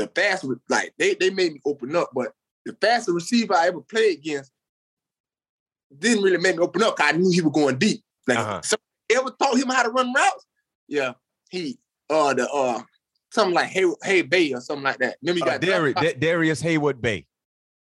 [0.00, 0.52] the fastest.
[0.68, 2.32] Like they they made me open up, but
[2.64, 4.50] the fastest receiver I ever played against
[5.96, 6.96] didn't really make me open up.
[7.00, 8.02] I knew he was going deep.
[8.26, 8.60] Like Uh-huh.
[9.10, 10.46] ever taught him how to run routes?
[10.88, 11.12] Yeah,
[11.50, 11.78] he
[12.08, 12.80] uh the uh
[13.32, 15.16] something like Hey Hey Bay or something like that.
[15.22, 16.20] Remember he Uh, got Dari- drafted?
[16.20, 17.26] Da- Darrius Heyward-Bey.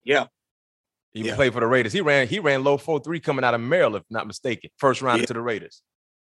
[0.05, 0.27] Yeah.
[1.13, 1.35] He Yeah.
[1.37, 1.93] played for the Raiders.
[1.93, 4.71] He ran, he ran low 4-3 coming out of Maryland, if not mistaken.
[4.77, 5.27] First round Yeah.
[5.27, 5.83] to the Raiders.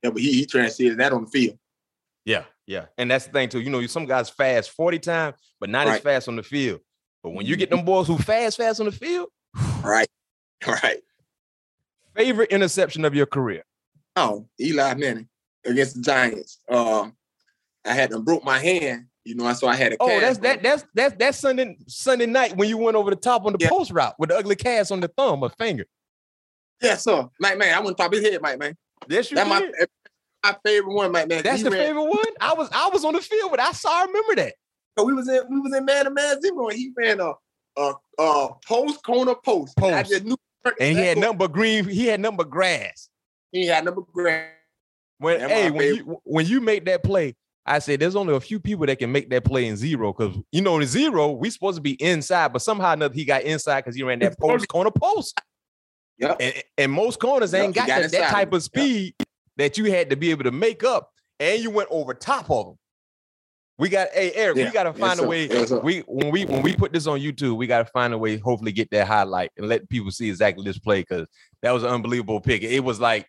[0.03, 1.59] Yeah, but he he transcended that on the field.
[2.25, 2.87] Yeah, yeah.
[2.99, 3.61] And that's the thing too.
[3.61, 6.81] You know, some guys fast 40 times, but not as fast on the field.
[7.23, 9.29] But when you get them boys who fast, fast on the field,
[9.83, 10.09] Right.
[10.67, 11.01] Right.
[12.15, 13.63] favorite interception of your career.
[14.17, 15.29] Oh, Eli Manning
[15.65, 16.59] against the Giants.
[16.69, 17.09] Uh,
[17.85, 20.37] I had them broke my hand, you know, I so I had a Oh, that's
[20.39, 20.43] on.
[20.43, 23.59] that that's that's that Sunday Sunday night when you went over the top on the
[23.61, 23.71] Yeah.
[23.71, 25.87] post route with the ugly cast on the thumb or finger.
[26.83, 27.29] Yeah, sir.
[27.39, 28.77] Mike, man, I went top his head, Mike, man.
[29.09, 29.73] Yes, you That's did.
[29.73, 29.87] my
[30.65, 31.43] favorite one, Mike, man.
[31.43, 32.25] That's He the ran- favorite one.
[32.41, 34.55] I was I was on the field, but I saw I remember that.
[34.99, 37.33] So we was in we was in man to man zero, and he ran a
[37.79, 39.75] a, a post corner post.
[39.79, 40.37] And I just knew.
[40.79, 41.89] And he had go- nothing but green.
[41.89, 43.09] He had number but grass.
[43.53, 44.49] He had number grand.
[45.19, 45.97] When That's hey, when favorite.
[46.07, 47.37] you when you make that play,
[47.67, 50.37] I said there's only a few people that can make that play in zero because
[50.53, 53.43] you know in zero we supposed to be inside, but somehow or another he got
[53.43, 55.41] inside because he ran that post corner post.
[56.19, 56.37] Yep.
[56.41, 59.15] And, and most corners Yep, ain't got, got that, that type of speed
[59.57, 61.11] that you had to be able to make up.
[61.39, 62.79] and you went over top of them.
[63.79, 64.65] We got hey Eric, Yeah.
[64.67, 65.47] we gotta Yes, find a way.
[65.49, 68.37] Yes, we when we when we put this on YouTube, we gotta find a way,
[68.37, 71.27] hopefully get that highlight and let people see exactly this play because
[71.63, 72.63] that was an unbelievable pick.
[72.63, 73.27] It was like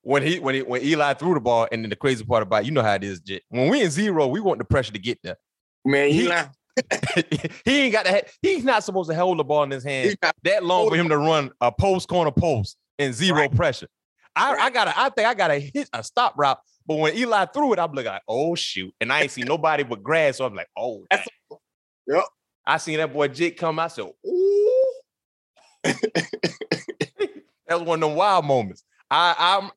[0.00, 2.62] when he when he when Eli threw the ball, and then the crazy part about
[2.62, 3.42] it, you know how it is, Jit.
[3.50, 5.36] When we in zero, we want the pressure to get there.
[5.84, 8.30] Man, He- he, he ain't got that.
[8.40, 11.18] He's not supposed to hold the ball in his hand that long for him to
[11.18, 13.54] run a post corner post in zero Right.
[13.54, 13.88] pressure.
[14.36, 16.58] I, I gotta, I think I gotta hit a stop route.
[16.86, 18.92] But when Eli threw it, I'm like, oh shoot.
[19.00, 20.38] And I ain't see nobody but grass.
[20.38, 21.28] So I'm like, oh That's-.
[22.06, 22.24] Yep.
[22.66, 23.78] I seen that boy Jake come.
[23.78, 24.94] I said, ooh.
[25.84, 25.98] that
[27.70, 28.84] was one of them wild moments.
[29.10, 29.70] I I'm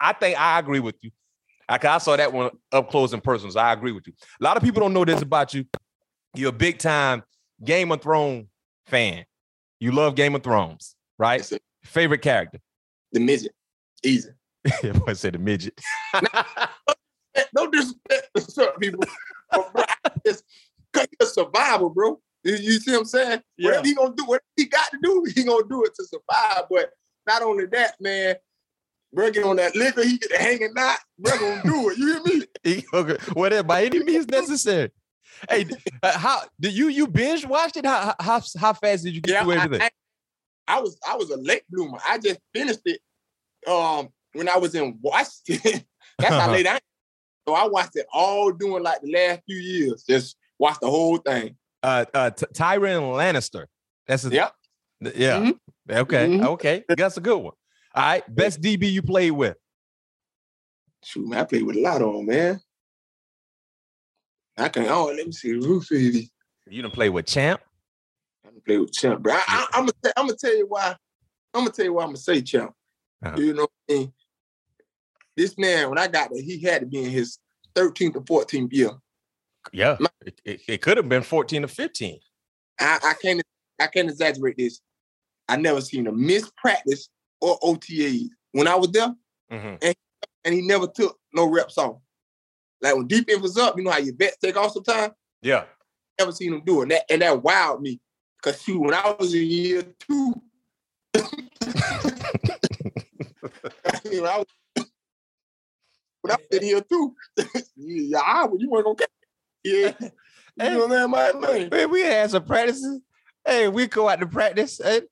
[0.00, 1.10] I think I agree with you.
[1.68, 3.52] I, I saw that one up close and personal.
[3.52, 4.12] So I agree with you.
[4.40, 5.64] A lot of people don't know this about you.
[6.34, 7.22] You're a big time
[7.64, 8.46] Game of Thrones
[8.86, 9.24] fan.
[9.80, 11.48] You love Game of Thrones, right?
[11.84, 12.58] Favorite character.
[13.12, 13.52] the midget.
[14.06, 14.30] Easy.
[15.06, 15.80] I said the midget.
[17.54, 19.04] No disrespect to certain people.
[19.50, 20.42] But bro, I just
[20.92, 22.18] cause he's a survivor, bro.
[22.44, 23.42] You, see what I'm saying?
[23.58, 23.66] Yeah.
[23.66, 26.64] Whatever he gonna do, whatever he got to do, he gonna do it to survive.
[26.70, 26.92] But
[27.26, 28.36] not only that, man,
[29.12, 31.98] bro, get on that liquor, he get the hanging knot, bro, gonna do it.
[31.98, 32.46] You hear me?
[32.62, 34.90] He- okay, Whatever by any means necessary.
[35.50, 35.66] Hey,
[36.02, 37.84] uh, how did you you binge watched it?
[37.84, 39.88] How how how fast did you get through I, everything?
[40.68, 41.98] I, I was I was a late bloomer.
[42.08, 43.00] I just finished it
[43.66, 45.84] um when I was in Washington.
[46.18, 46.80] That's how late I am.
[47.48, 50.02] So I watched it all during like the last few years.
[50.08, 51.56] Just watched the whole thing.
[51.82, 53.66] uh, uh, T- Tyrion Lannister.
[54.06, 54.54] That's his, Yep.
[55.14, 55.38] yeah.
[55.40, 55.58] Mhm.
[55.90, 56.44] Okay, Mhm.
[56.46, 57.54] okay, that's a good one.
[57.94, 59.56] All right, best DB you played with.
[61.04, 62.60] Shoot, man, I played with a lot of them, man.
[64.56, 64.86] I can.
[64.88, 65.52] Oh, let me see.
[65.90, 66.30] Baby.
[66.68, 67.60] You done play with Champ.
[68.44, 69.34] I can play with Champ, bro.
[69.34, 70.12] I, I, I'm gonna.
[70.16, 70.96] I'm gonna tell you why.
[71.54, 72.72] I'm gonna tell you why I'm gonna say Champ.
[73.24, 73.36] Uh-huh.
[73.38, 74.12] You know, what I mean?
[75.36, 77.38] this man when I got there, he had to be in his
[77.74, 78.90] 13th or 14th year.
[79.72, 82.20] Yeah, My- it, it, it could have been fourteen or fifteen.
[82.80, 83.42] I, I can't.
[83.80, 84.80] I can't exaggerate this.
[85.48, 87.08] I never seen a miss practice
[87.40, 89.12] or OTAs when I was there,
[89.52, 89.94] Mhm.
[90.44, 91.96] and he never took no reps off.
[92.80, 95.12] Like when deep defense was up, you know how your vets take off sometimes.
[95.42, 95.64] Yeah,
[96.18, 96.82] never seen him do it.
[96.84, 98.00] And that, and that wowed me.
[98.42, 100.34] Cause shoot, when I was in year two,
[104.02, 104.46] when I was,
[106.22, 107.14] when I was in year two,
[107.76, 109.08] yeah, you weren't gonna catch.
[109.64, 109.92] Yeah.
[110.58, 111.70] You know what I'm saying?
[111.70, 111.90] Man.
[111.90, 113.00] we had some practices.
[113.44, 114.80] Hey, we go out to practice.
[114.80, 115.04] And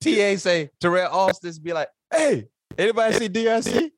[0.00, 2.46] TA say Terrell Austin's be like, "Hey,
[2.78, 3.90] anybody see DRC?"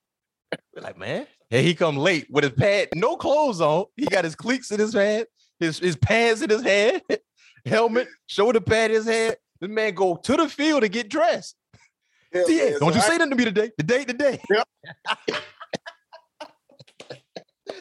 [0.75, 3.85] We're like, "Man." And he come late with his pad, no clothes on.
[3.97, 5.27] He got his cleats in his hand,
[5.61, 7.03] his his pants in his hand,
[7.67, 9.37] helmet, shoulder pad in his head.
[9.61, 11.57] This man go to the field to get dressed.
[12.33, 12.81] Yeah, man.
[12.81, 13.71] don't you say nothing to me today.
[13.77, 14.41] The day, the day.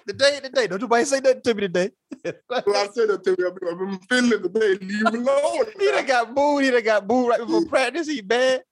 [0.05, 0.67] the day, the day.
[0.67, 1.91] Don't nobody say nothing to me today.
[2.23, 3.57] Well, I said that to him.
[3.69, 4.77] I've been feeling the day.
[4.85, 5.65] Leave alone.
[5.79, 6.63] He done got booed.
[6.63, 8.07] He done got booed right before practice.
[8.07, 8.63] He bad.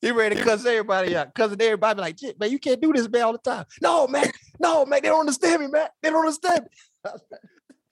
[0.00, 1.34] He ready to cuss everybody out.
[1.34, 3.64] Cussing everybody like, shit, man, you can't do this, man, all the time.
[3.82, 4.30] No, man.
[4.60, 5.00] No, man.
[5.02, 5.88] They don't understand me, man.
[6.02, 7.10] They don't understand me.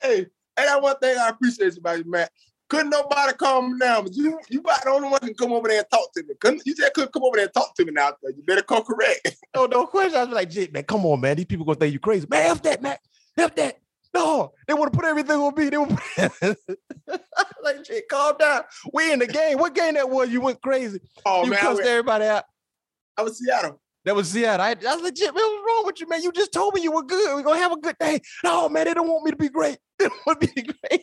[0.02, 2.28] Hey, and that one thing I appreciate about you, man.
[2.68, 5.68] Couldn't nobody calm me down, but you you about the only one can come over
[5.68, 6.34] there and talk to me.
[6.40, 8.12] Couldn't you just couldn't come over there and talk to me now?
[8.24, 9.36] You better come correct.
[9.54, 10.18] No, no question.
[10.18, 11.36] I was like, man, come on, man.
[11.36, 12.26] These people gonna think you crazy.
[12.28, 12.98] Man, F that, man.
[13.38, 13.78] F that.
[14.12, 15.70] No, they want to put everything on me.
[15.70, 15.98] They want
[17.62, 18.62] like, shit, calm down.
[18.92, 19.58] We in the game.
[19.58, 20.28] What game that was?
[20.30, 21.00] You went crazy.
[21.24, 22.44] Oh you man, I cussed was, everybody out.
[23.16, 23.80] I was Seattle.
[24.04, 24.64] That was Seattle.
[24.64, 25.34] I, I was legit.
[25.34, 26.22] Man, what's wrong with you, man?
[26.22, 27.34] You just told me you were good.
[27.34, 28.20] We're gonna have a good day.
[28.44, 29.78] No, man, they don't want me to be great.
[29.98, 31.02] They don't want me to be great.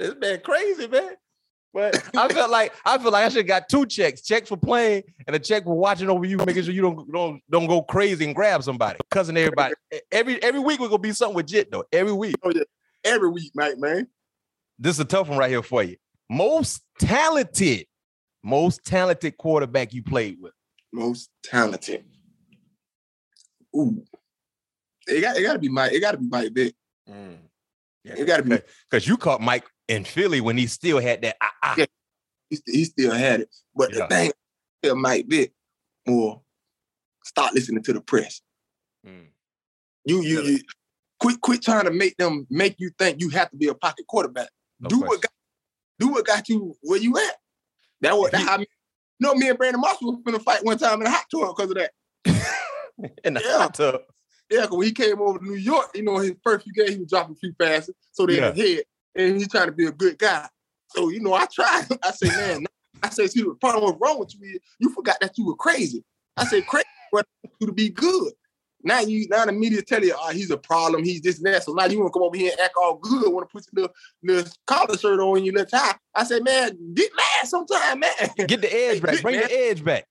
[0.00, 1.14] This man crazy, man.
[1.72, 4.56] But I felt like I feel like I should have got two checks: checks for
[4.56, 7.82] playing and a check for watching over you, making sure you don't don't don't go
[7.82, 9.74] crazy and grab somebody, cussing everybody.
[10.10, 11.84] Every every week we're gonna be something with Jit though.
[11.92, 12.34] Every week.
[12.42, 12.62] Oh yeah,
[13.04, 14.08] every week, mate, man.
[14.78, 15.96] This is a tough one right here for you.
[16.28, 17.86] Most talented,
[18.42, 20.52] most talented quarterback you played with.
[20.92, 22.04] Most talented.
[23.76, 24.02] Ooh.
[25.06, 25.92] It got it gotta be Mike.
[25.92, 26.74] It gotta be Mike Vick.
[27.08, 27.36] Mm.
[28.04, 28.58] Yeah, It gotta be
[28.90, 31.36] because you caught Mike in Philly when he still had that.
[31.42, 31.74] Ah, ah.
[31.78, 31.86] Yeah.
[32.48, 33.54] he, st- he still had it.
[33.74, 34.06] But Yeah.
[34.06, 34.32] the thing
[34.82, 35.52] tell Mike Vick
[36.06, 36.40] more
[37.24, 38.40] start listening to the press.
[39.06, 39.26] Mm.
[40.04, 40.52] You you, Really?
[40.52, 40.58] you
[41.18, 44.06] quit quit trying to make them make you think you have to be a pocket
[44.06, 44.48] quarterback.
[44.80, 45.08] No do question.
[45.08, 45.32] what got
[45.98, 47.36] do what got you where you at.
[48.00, 48.66] That what that He- how me,
[49.18, 51.54] you know me and Brandon Marshall was finna fight one time in a hot tub
[51.56, 51.92] because of that.
[53.24, 53.58] in the Yeah.
[53.58, 54.00] hot tub.
[54.50, 56.90] Yeah, because when he came over to New York, you know, his first few games,
[56.90, 57.94] he was dropping a few passes.
[58.12, 58.82] So they in head,
[59.14, 60.48] and he's trying to be a good guy.
[60.88, 61.86] So, you know, I tried.
[62.02, 62.66] I say, man,
[63.02, 65.56] I say, see, the problem what's wrong with you is you forgot that you were
[65.56, 66.04] crazy.
[66.36, 67.26] I said, crazy, but
[67.60, 68.32] you to be good.
[68.82, 71.64] now you now the media tell you, oh, he's a problem, he's this and that.
[71.64, 73.66] So now you want to come over here and act all good, want to put
[73.72, 75.94] your little, little collar shirt on your little tie.
[76.14, 78.10] I said, man, get mad sometime, man.
[78.46, 79.22] Get the edge back.
[79.22, 80.06] Bring the edge back.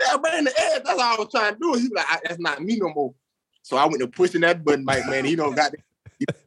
[0.00, 0.82] Yeah, bring the edge.
[0.84, 1.74] That's all I was trying to do.
[1.74, 3.14] He's like, that's not me no more.
[3.62, 5.24] So I went to pushing that button, Mike, man.
[5.24, 5.72] He don't got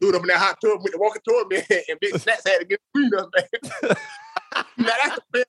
[0.00, 1.56] threw up in that hot tub with the walking toward me,
[1.88, 3.46] and Big Snacks had to get green up, man.
[4.78, 5.46] now that's the best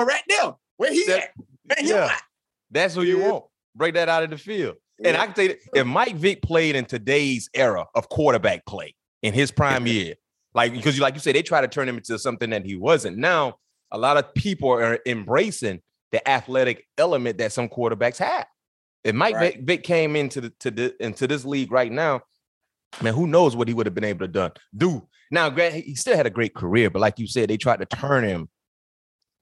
[0.00, 0.52] right there.
[0.76, 1.30] Where he That- at?
[1.78, 2.16] Man, yeah.
[2.70, 3.30] That's who you Yeah.
[3.30, 3.44] want.
[3.74, 4.76] Break that out of the field.
[5.04, 5.22] And Yeah.
[5.22, 9.32] I can tell you, if Mike Vick played in today's era of quarterback play in
[9.32, 10.14] his prime year,
[10.54, 12.76] like because you like you said, they try to turn him into something that he
[12.76, 13.16] wasn't.
[13.18, 13.56] Now,
[13.90, 18.46] a lot of people are embracing the athletic element that some quarterbacks have.
[19.04, 19.54] If Mike Right.
[19.56, 22.22] Vick, Vick came into the to the into this league right now,
[23.00, 25.06] man, who knows what he would have been able to done do.
[25.30, 27.86] Now, Grant, he still had a great career, but like you said, they tried to
[27.86, 28.48] turn him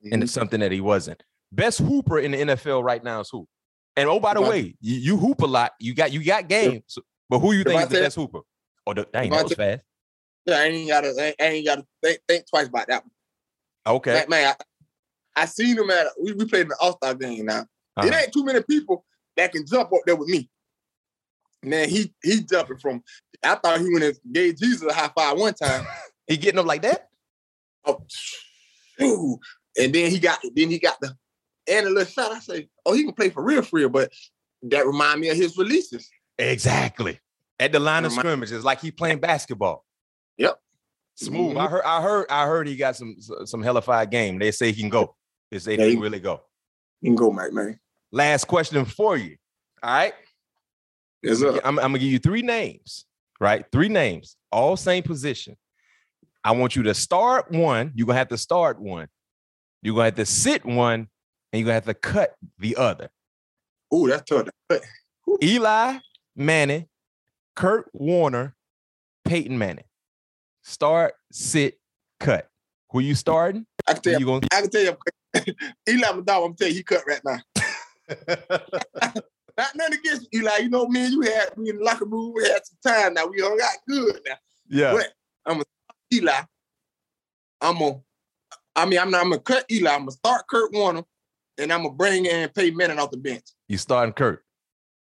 [0.03, 1.23] into something that he wasn't.
[1.53, 3.49] Best hooper in the NFL right now is who?
[3.97, 5.73] And oh, by the Devontae- way, you, you hoop a lot.
[5.81, 8.41] You got you got games, So- but who you think is the best hooper?
[8.87, 9.85] Oh, the, dang, that was fast.
[10.47, 13.05] Yeah, I ain't gotta, I ain't gotta think, think twice about that.
[13.05, 13.97] One.
[13.97, 14.13] Okay.
[14.15, 14.55] Man, man,
[15.37, 17.47] I, I seen him at we, we played in the All Star game.
[17.47, 18.17] Now it Uh-huh.
[18.17, 19.05] ain't too many people
[19.37, 20.49] that can jump up there with me.
[21.63, 23.03] Man, he he jumping from.
[23.45, 25.87] I thought he went and gave Jesus a high five one time.
[26.27, 27.09] He getting up like that?
[27.85, 29.39] Oh,
[29.77, 31.17] and then he got then he got the
[31.69, 32.33] and a little shot.
[32.33, 33.89] I say, oh, he can play for real, for real.
[33.89, 34.13] But
[34.63, 36.09] that remind me of his releases.
[36.39, 37.19] Exactly.
[37.59, 39.85] At the line of scrimmage, it's like he playing basketball.
[40.39, 40.59] Yep.
[41.17, 41.57] Smooth.
[41.57, 41.61] Mhm.
[41.61, 41.83] I heard.
[41.85, 42.27] I heard.
[42.31, 44.39] I heard he got some some hellified game.
[44.39, 45.17] They say he can go.
[45.51, 46.43] They say Yeah, he he- can really go.
[47.01, 47.79] You can go, Mike, man.
[48.13, 49.37] Last question for you.
[49.83, 50.15] All right.
[51.23, 51.61] Yes, I'm.
[51.65, 53.07] I'm gonna give you three names,
[53.41, 53.65] right?
[53.73, 55.57] Three names, all same position.
[56.43, 57.93] I want you to start one.
[57.95, 59.09] You're gonna have to start one.
[59.83, 61.09] You're gonna have to sit one,
[61.53, 63.11] and you're gonna have to cut the other.
[63.95, 64.49] Ooh, that's tough.
[65.43, 65.99] Eli
[66.37, 66.87] Manning,
[67.55, 68.55] Kurt Warner,
[69.25, 69.85] Peyton Manning.
[70.63, 71.79] Start, sit,
[72.19, 72.49] cut.
[72.93, 73.67] Who you starting?
[73.87, 74.27] I can tell you you.
[74.27, 74.97] gonna I can tell you.
[75.89, 76.45] Eli, dog.
[76.45, 77.39] I'm telling you, he cut right now.
[79.57, 80.59] Not nothing against Eli.
[80.59, 82.33] You know, me and you had we in the locker room.
[82.35, 83.15] We had some time.
[83.15, 84.21] Now we all got good.
[84.27, 84.35] Now
[84.69, 84.93] Yeah.
[84.93, 85.13] But
[85.47, 85.65] I'm a
[86.13, 86.43] Eli.
[87.61, 88.01] I'm gonna.
[88.77, 89.23] I mean, I'm not.
[89.23, 89.91] I'm gonna cut Eli.
[89.91, 91.03] I'm gonna start Kurt Warner,
[91.59, 93.45] and I'm gonna bring in Peyton Manning off the bench.
[93.69, 94.45] You starting Kurt.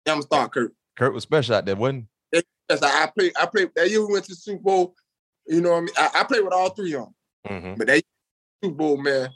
[0.05, 0.73] Then I'm gonna start Kurt.
[0.97, 2.05] Kurt was special out there, wasn't
[2.69, 3.31] how I play.
[3.39, 4.95] I played that year we went to the Super Bowl.
[5.47, 5.89] You know what I mean?
[5.97, 7.15] I, I played with all three of them.
[7.43, 7.49] he?
[7.69, 7.77] Mhm.
[7.77, 8.03] But that
[8.63, 9.29] Super Bowl, man,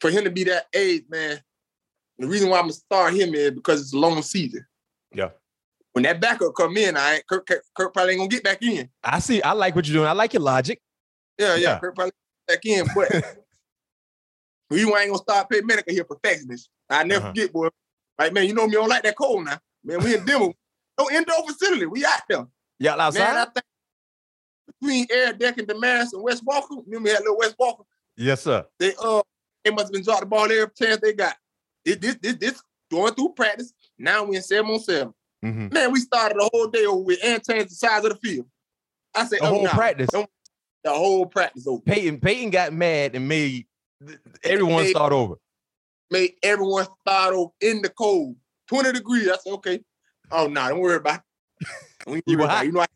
[0.00, 1.40] for him to be that age, man,
[2.18, 4.64] the reason why I'm gonna start him is because it's a long season.
[5.14, 5.30] Yeah.
[5.92, 8.62] When that backup come in, I ain't Kirk, Kirk, Kirk probably ain't gonna get back
[8.62, 8.88] in.
[9.02, 9.42] I see.
[9.42, 10.08] I like what you're doing.
[10.08, 10.80] I like your logic.
[11.38, 11.78] Yeah, yeah, Yeah.
[11.78, 12.12] Kirk probably
[12.46, 13.10] back in, but
[14.70, 16.68] we ain't gonna start paying medical here perfectionist.
[16.90, 17.28] I never Uh-huh.
[17.30, 17.68] forget, boy.
[18.18, 19.58] Like, man, you know me, I don't like that cold now.
[19.84, 20.52] Man, we in demo.
[20.98, 21.86] No indoor facility.
[21.86, 22.46] We out there.
[22.78, 23.20] Y'all outside?
[23.20, 23.64] Man, I think
[24.80, 27.84] between Air Deck and Demaryius and Wes Welker, remember we had little Wes Welker?
[28.16, 28.64] yes, sir.
[28.78, 29.22] they uh
[29.64, 31.36] they must have been dropped the ball every chance they got.
[31.86, 33.72] This this this, this going through practice.
[33.98, 35.14] Now we in seven on seven.
[35.44, 35.72] Mhm.
[35.72, 38.46] Man, we started the whole day over with and changed the size of the field.
[39.14, 39.70] I said, The oh, whole no.
[39.70, 40.08] practice.
[40.10, 40.26] The
[40.92, 41.80] whole practice over.
[41.82, 43.66] Peyton Peyton got mad and made
[44.44, 45.36] everyone Made- start over.
[46.10, 48.36] Made everyone start over in the cold.
[48.68, 49.28] 20 degrees.
[49.28, 49.80] I said, okay.
[50.30, 51.20] Oh no, don't worry about
[51.60, 52.22] it.
[52.26, 52.66] You were about it.
[52.66, 52.86] You know, I,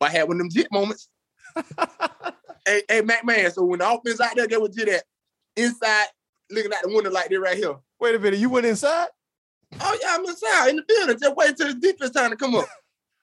[0.00, 1.08] I had one of them jit moments.
[2.66, 3.50] hey, hey, Mac man.
[3.52, 5.04] So when the offense out there, get what jit at.
[5.56, 6.06] Inside,
[6.52, 7.74] looking out the window like this right here.
[8.00, 9.08] Wait a minute, you went inside?
[9.80, 11.18] Oh yeah, I'm inside in the building.
[11.18, 12.66] Just wait till the defense time to come up.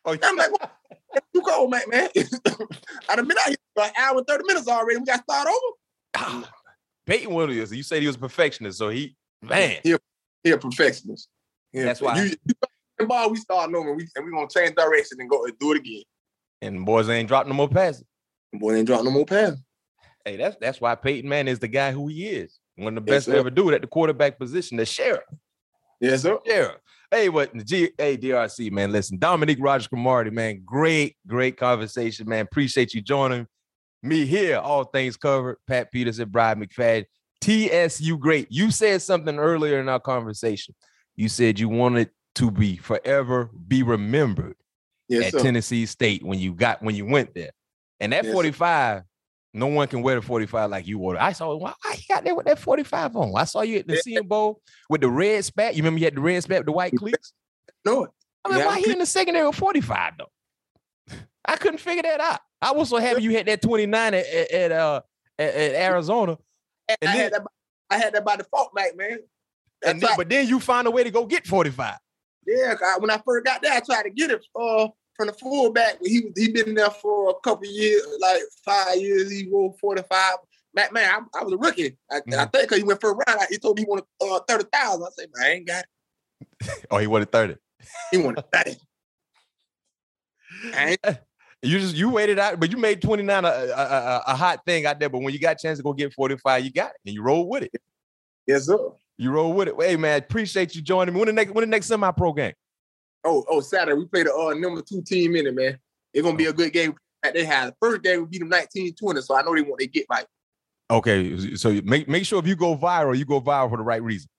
[0.06, 0.72] Oh, I'm like, what?
[1.14, 2.10] It's too cold, man, man.
[3.10, 4.98] I done been out here for an hour and 30 minutes already.
[4.98, 5.76] We got to start over.
[6.16, 6.52] Ah,
[7.06, 7.74] Peyton Williams.
[7.76, 9.80] You said he was a perfectionist, so he man.
[9.84, 9.92] He
[10.52, 11.28] a perfectionist.
[11.74, 12.54] Yeah, That's why- You, you
[12.98, 15.60] the ball, we start knowing, we, and we going to change direction and go and
[15.60, 16.04] do it again.
[16.62, 18.06] And boys ain't dropping no more passes.
[18.54, 19.58] Boy, ain't dropping no more pass.
[20.24, 22.58] Hey, that's that's why Peyton Man is the guy who he is.
[22.80, 25.24] One of the Yes, best to ever do it at the quarterback position, the sheriff.
[26.00, 26.40] Yes, sir.
[26.46, 26.78] Sheriff.
[27.12, 28.92] Hey, what the G hey DRC, man.
[28.92, 30.62] Listen, Dominique Rodgers Cromartie, man.
[30.64, 32.46] Great, great conversation, man.
[32.46, 33.48] Appreciate you joining
[34.04, 34.58] me here.
[34.58, 35.58] All things covered.
[35.68, 37.06] Pat Peterson, Bryant McFadden.
[37.42, 38.48] TSU great.
[38.52, 40.76] You said something earlier in our conversation.
[41.16, 44.56] You said you wanted to be forever be remembered
[45.08, 45.40] Yes, at sir.
[45.40, 47.52] Tennessee State when you got when you went there.
[48.00, 49.04] And that Yes, 45,
[49.54, 51.16] no one can wear the 45 like you wore.
[51.16, 51.22] it.
[51.22, 51.74] I saw why,
[52.08, 53.34] got there with that 45 on.
[53.36, 53.98] I saw you at the.
[53.98, 55.76] Senior Bowl with the red spat.
[55.76, 57.34] You remember you had the red spat with the white cleats?
[57.86, 58.08] No.
[58.46, 61.16] I mean, Yeah, why I he in the secondary with 45 though?
[61.46, 62.40] I couldn't figure that out.
[62.62, 65.02] I was so happy you had that 29 at, at, at, uh
[65.40, 66.38] at, at Arizona.
[66.90, 68.90] I, And had that, by- I had that by default, man.
[69.86, 70.18] And then, right.
[70.18, 71.96] but then you find a way to go get 45.
[72.46, 74.88] Yeah, when I first got there, I tried to get it uh,
[75.20, 75.98] from the fullback.
[76.02, 79.30] He was he been there for a couple years, like five years.
[79.30, 80.38] He won forty five.
[80.74, 81.98] Man, man, I, I, was a rookie.
[82.10, 82.40] I, mm-hmm.
[82.40, 85.04] I think because he went first round, he told me he wanted uh, thirty thousand.
[85.04, 86.86] I said, man, I ain't got it.
[86.92, 87.56] oh, he wanted thirty.
[88.12, 88.78] He wanted thirty.
[91.62, 94.86] You just you waited out, but you made 29 a, a, a, a, hot thing
[94.86, 95.10] out there.
[95.10, 97.22] But when you got a chance to go get 45, you got it and you
[97.22, 97.82] roll with it.
[98.48, 98.78] Yes, sir.
[99.18, 99.76] You roll with it.
[99.78, 101.20] Hey man, appreciate you joining me.
[101.20, 102.54] When the next when the next semi-pro game?
[103.24, 103.98] Oh, oh, Saturday.
[103.98, 105.78] We play the uh, number two team in it, man.
[106.14, 106.96] It's gonna be a good game.
[107.34, 109.88] They had the first game we beat them 19-20, so I know they want to
[109.88, 110.26] get right.
[110.90, 114.02] Okay, so make make sure if you go viral, you go viral for the right
[114.02, 114.30] reason.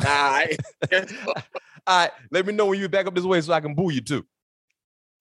[0.00, 0.56] All right.
[1.86, 2.10] All right.
[2.30, 4.24] Let me know when you back up this way so I can boo you too.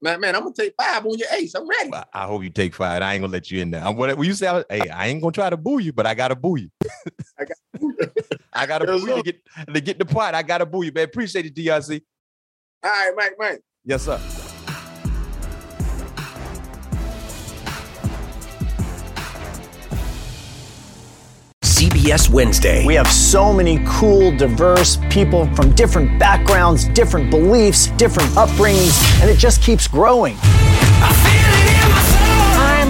[0.02, 1.54] Man, man, I'm gonna take five on your ace.
[1.56, 1.92] I'm ready.
[2.14, 3.02] I hope you take five.
[3.02, 3.84] I ain't gonna let you in there.
[3.84, 6.58] I'm you say, hey, I ain't gonna try to boo you, but I gotta boo
[6.58, 6.70] you.
[7.38, 7.58] I got
[8.54, 9.42] I gotta boo you to get
[9.74, 10.36] to get the part.
[10.36, 11.04] I gotta boo you, man.
[11.04, 12.02] Appreciate it, DRC.
[12.82, 13.62] All right, Mike, Mike.
[13.84, 14.18] Yes, sir.
[21.62, 22.86] CBS Wednesday.
[22.86, 29.30] We have so many cool, diverse people from different backgrounds, different beliefs, different upbringings, and
[29.30, 30.38] it just keeps growing.